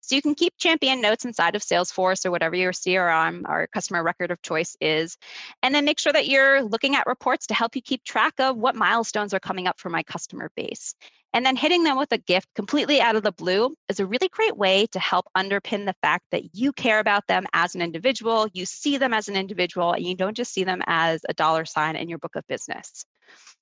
So 0.00 0.16
you 0.16 0.20
can 0.20 0.34
keep 0.34 0.52
champion 0.58 1.00
notes 1.00 1.24
inside 1.24 1.54
of 1.54 1.62
Salesforce 1.62 2.26
or 2.26 2.32
whatever 2.32 2.56
your 2.56 2.72
CRM 2.72 3.48
or 3.48 3.68
customer 3.68 4.02
record 4.02 4.32
of 4.32 4.42
choice 4.42 4.76
is. 4.80 5.16
And 5.62 5.72
then 5.72 5.84
make 5.84 6.00
sure 6.00 6.12
that 6.12 6.26
you're 6.26 6.62
looking 6.62 6.96
at 6.96 7.06
reports 7.06 7.46
to 7.46 7.54
help 7.54 7.76
you 7.76 7.80
keep 7.80 8.02
track 8.02 8.34
of 8.40 8.56
what 8.56 8.74
milestones 8.74 9.32
are 9.32 9.40
coming 9.40 9.68
up 9.68 9.78
for 9.78 9.88
my 9.88 10.02
customer 10.02 10.50
base. 10.56 10.96
And 11.32 11.46
then 11.46 11.54
hitting 11.54 11.84
them 11.84 11.96
with 11.96 12.10
a 12.10 12.18
gift 12.18 12.48
completely 12.56 13.00
out 13.00 13.14
of 13.14 13.22
the 13.22 13.32
blue 13.32 13.74
is 13.88 14.00
a 14.00 14.06
really 14.06 14.28
great 14.28 14.56
way 14.56 14.86
to 14.88 14.98
help 14.98 15.26
underpin 15.36 15.86
the 15.86 15.94
fact 16.02 16.24
that 16.32 16.56
you 16.56 16.72
care 16.72 16.98
about 16.98 17.26
them 17.28 17.46
as 17.52 17.76
an 17.76 17.82
individual, 17.82 18.48
you 18.52 18.66
see 18.66 18.98
them 18.98 19.14
as 19.14 19.28
an 19.28 19.36
individual, 19.36 19.92
and 19.92 20.04
you 20.04 20.16
don't 20.16 20.36
just 20.36 20.52
see 20.52 20.64
them 20.64 20.82
as 20.86 21.20
a 21.28 21.34
dollar 21.34 21.64
sign 21.64 21.94
in 21.94 22.08
your 22.08 22.18
book 22.18 22.34
of 22.34 22.44
business. 22.48 23.06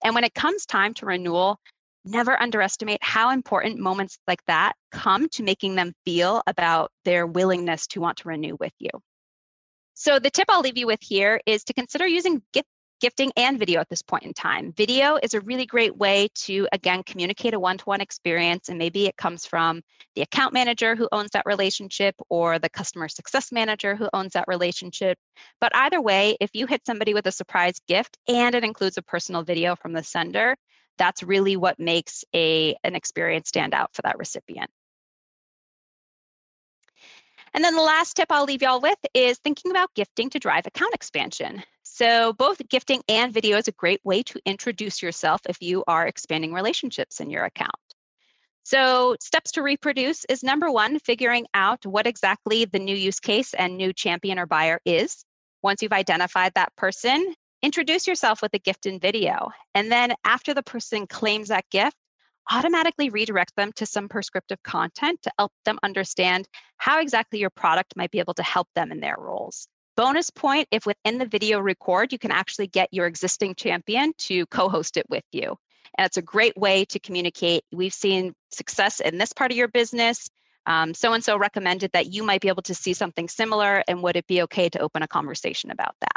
And 0.05 0.15
when 0.15 0.25
it 0.25 0.35
comes 0.35 0.67
time 0.67 0.95
to 0.95 1.07
renewal, 1.07 1.59
never 2.05 2.41
underestimate 2.41 3.03
how 3.03 3.31
important 3.31 3.79
moments 3.79 4.19
like 4.27 4.45
that 4.47 4.73
come 4.91 5.29
to 5.31 5.43
making 5.43 5.77
them 5.77 5.93
feel 6.05 6.43
about 6.47 6.91
their 7.05 7.27
willingness 7.27 7.87
to 7.89 8.01
want 8.01 8.19
to 8.19 8.29
renew 8.29 8.57
with 8.59 8.73
you. 8.79 8.91
So, 9.95 10.19
the 10.19 10.31
tip 10.31 10.47
I'll 10.49 10.63
leave 10.63 10.79
you 10.79 10.87
with 10.87 11.01
here 11.03 11.41
is 11.47 11.65
to 11.65 11.75
consider 11.75 12.07
using 12.07 12.43
gift, 12.53 12.67
gifting 13.03 13.33
and 13.37 13.59
video 13.59 13.81
at 13.81 13.89
this 13.89 14.01
point 14.01 14.23
in 14.23 14.33
time. 14.33 14.73
Video 14.77 15.19
is 15.21 15.35
a 15.35 15.41
really 15.41 15.67
great 15.67 15.97
way 15.97 16.29
to, 16.35 16.69
again, 16.73 17.03
communicate 17.03 17.53
a 17.53 17.59
one 17.59 17.77
to 17.77 17.85
one 17.85 18.01
experience. 18.01 18.69
And 18.69 18.79
maybe 18.79 19.07
it 19.07 19.17
comes 19.17 19.45
from 19.45 19.83
the 20.15 20.23
account 20.23 20.55
manager 20.55 20.95
who 20.95 21.09
owns 21.11 21.31
that 21.33 21.45
relationship 21.45 22.15
or 22.31 22.61
the 22.61 22.71
customer 22.71 23.09
success 23.09 23.51
manager 23.51 23.97
who 23.97 24.09
owns 24.15 24.35
that 24.35 24.47
relationship. 24.47 25.19
But 25.61 25.75
either 25.75 26.01
way, 26.01 26.37
if 26.41 26.51
you 26.55 26.67
hit 26.67 26.87
somebody 26.87 27.13
with 27.13 27.27
a 27.27 27.33
surprise 27.33 27.81
gift 27.89 28.17
and 28.29 28.55
it 28.55 28.63
includes 28.63 28.97
a 28.97 29.03
personal 29.03 29.43
video 29.43 29.75
from 29.75 29.93
the 29.93 30.05
sender, 30.05 30.55
that's 30.97 31.25
really 31.25 31.57
what 31.57 31.81
makes 31.81 32.25
a, 32.33 32.77
an 32.85 32.95
experience 32.95 33.49
stand 33.49 33.75
out 33.75 33.91
for 33.95 34.03
that 34.03 34.17
recipient. 34.17 34.71
And 37.55 37.63
then 37.63 37.75
the 37.75 37.83
last 37.83 38.15
tip 38.15 38.31
I'll 38.31 38.45
leave 38.45 38.63
y'all 38.63 38.81
with 38.81 38.99
is 39.13 39.39
thinking 39.39 39.71
about 39.71 39.95
gifting 39.95 40.31
to 40.31 40.39
drive 40.39 40.67
account 40.67 40.95
expansion. 40.95 41.63
So, 41.83 42.33
both 42.33 42.67
gifting 42.71 43.03
and 43.09 43.35
video 43.35 43.59
is 43.59 43.69
a 43.69 43.73
great 43.73 44.01
way 44.05 44.23
to 44.25 44.41
introduce 44.47 45.03
yourself 45.03 45.43
if 45.49 45.61
you 45.61 45.85
are 45.87 46.07
expanding 46.07 46.55
relationships 46.55 47.21
in 47.21 47.29
your 47.29 47.45
account. 47.45 47.71
So, 48.65 49.17
steps 49.21 49.53
to 49.53 49.63
reproduce 49.63 50.25
is 50.27 50.43
number 50.43 50.71
one, 50.71 50.99
figuring 51.01 51.47
out 51.53 51.85
what 51.85 52.07
exactly 52.07 52.65
the 52.65 52.79
new 52.79 52.97
use 52.97 53.21
case 53.21 53.53
and 53.53 53.77
new 53.77 53.93
champion 53.93 54.39
or 54.39 54.47
buyer 54.47 54.81
is. 54.87 55.25
Once 55.63 55.83
you've 55.83 55.93
identified 55.93 56.55
that 56.55 56.75
person, 56.77 57.35
introduce 57.61 58.07
yourself 58.07 58.41
with 58.41 58.55
a 58.55 58.59
gift 58.59 58.87
in 58.87 58.99
video. 58.99 59.51
And 59.75 59.93
then, 59.93 60.15
after 60.25 60.55
the 60.55 60.63
person 60.63 61.07
claims 61.07 61.49
that 61.49 61.69
gift, 61.71 61.97
automatically 62.51 63.11
redirect 63.11 63.55
them 63.57 63.73
to 63.73 63.87
some 63.87 64.09
prescriptive 64.09 64.63
content 64.63 65.21
to 65.23 65.33
help 65.39 65.53
them 65.65 65.79
understand 65.83 66.49
how 66.77 67.01
exactly 67.01 67.39
your 67.39 67.51
product 67.51 67.95
might 67.97 68.11
be 68.11 68.19
able 68.19 68.35
to 68.35 68.43
help 68.43 68.69
them 68.75 68.93
in 68.93 69.01
their 69.01 69.17
roles. 69.19 69.69
Bonus 69.97 70.31
point 70.31 70.69
if 70.71 70.87
within 70.87 71.19
the 71.19 71.27
video 71.27 71.61
record, 71.61 72.13
you 72.13 72.19
can 72.19 72.31
actually 72.31 72.67
get 72.67 72.89
your 72.93 73.07
existing 73.07 73.55
champion 73.55 74.13
to 74.19 74.47
co 74.47 74.69
host 74.69 74.97
it 74.97 75.07
with 75.11 75.25
you. 75.33 75.57
And 75.99 76.07
it's 76.07 76.17
a 76.17 76.23
great 76.23 76.57
way 76.57 76.87
to 76.87 76.99
communicate. 76.99 77.65
We've 77.71 77.93
seen 77.93 78.35
success 78.51 79.01
in 79.01 79.19
this 79.19 79.33
part 79.33 79.51
of 79.51 79.57
your 79.57 79.69
business. 79.69 80.31
So 80.67 81.13
and 81.13 81.23
so 81.23 81.37
recommended 81.37 81.93
that 81.93 82.13
you 82.13 82.23
might 82.23 82.41
be 82.41 82.49
able 82.49 82.63
to 82.63 82.75
see 82.75 82.95
something 82.95 83.29
similar. 83.29 83.85
And 83.87 84.03
would 84.03 84.17
it 84.17 84.27
be 84.27 84.43
okay 84.43 84.71
to 84.71 84.79
open 84.79 85.03
a 85.03 85.09
conversation 85.09 85.71
about 85.71 85.95
that? 86.01 86.17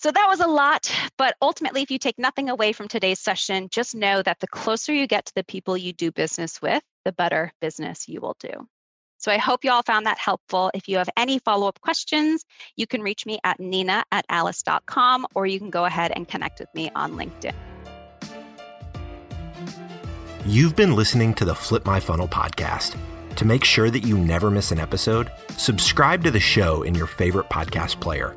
So 0.00 0.12
that 0.12 0.26
was 0.28 0.38
a 0.38 0.46
lot, 0.46 0.94
but 1.16 1.34
ultimately, 1.42 1.82
if 1.82 1.90
you 1.90 1.98
take 1.98 2.20
nothing 2.20 2.48
away 2.48 2.72
from 2.72 2.86
today's 2.86 3.18
session, 3.18 3.68
just 3.68 3.96
know 3.96 4.22
that 4.22 4.38
the 4.38 4.46
closer 4.46 4.92
you 4.92 5.08
get 5.08 5.26
to 5.26 5.32
the 5.34 5.42
people 5.42 5.76
you 5.76 5.92
do 5.92 6.12
business 6.12 6.62
with, 6.62 6.84
the 7.04 7.10
better 7.10 7.52
business 7.60 8.08
you 8.08 8.20
will 8.20 8.36
do. 8.38 8.68
So 9.16 9.32
I 9.32 9.38
hope 9.38 9.64
you 9.64 9.72
all 9.72 9.82
found 9.82 10.06
that 10.06 10.16
helpful. 10.16 10.70
If 10.72 10.88
you 10.88 10.98
have 10.98 11.10
any 11.16 11.40
follow 11.40 11.66
up 11.66 11.80
questions, 11.80 12.44
you 12.76 12.86
can 12.86 13.02
reach 13.02 13.26
me 13.26 13.40
at 13.42 13.58
nina 13.58 14.04
at 14.12 14.24
alyce.com 14.28 15.26
or 15.34 15.46
you 15.48 15.58
can 15.58 15.70
go 15.70 15.84
ahead 15.84 16.12
and 16.14 16.28
connect 16.28 16.60
with 16.60 16.72
me 16.76 16.92
on 16.94 17.14
LinkedIn. 17.14 17.54
You've 20.46 20.76
been 20.76 20.94
listening 20.94 21.34
to 21.34 21.44
the 21.44 21.56
Flip 21.56 21.84
My 21.84 21.98
Funnel 21.98 22.28
podcast. 22.28 22.96
To 23.34 23.44
make 23.44 23.64
sure 23.64 23.90
that 23.90 24.04
you 24.04 24.16
never 24.16 24.48
miss 24.48 24.70
an 24.70 24.78
episode, 24.78 25.32
subscribe 25.56 26.22
to 26.22 26.30
the 26.30 26.38
show 26.38 26.84
in 26.84 26.94
your 26.94 27.08
favorite 27.08 27.48
podcast 27.48 28.00
player. 28.00 28.36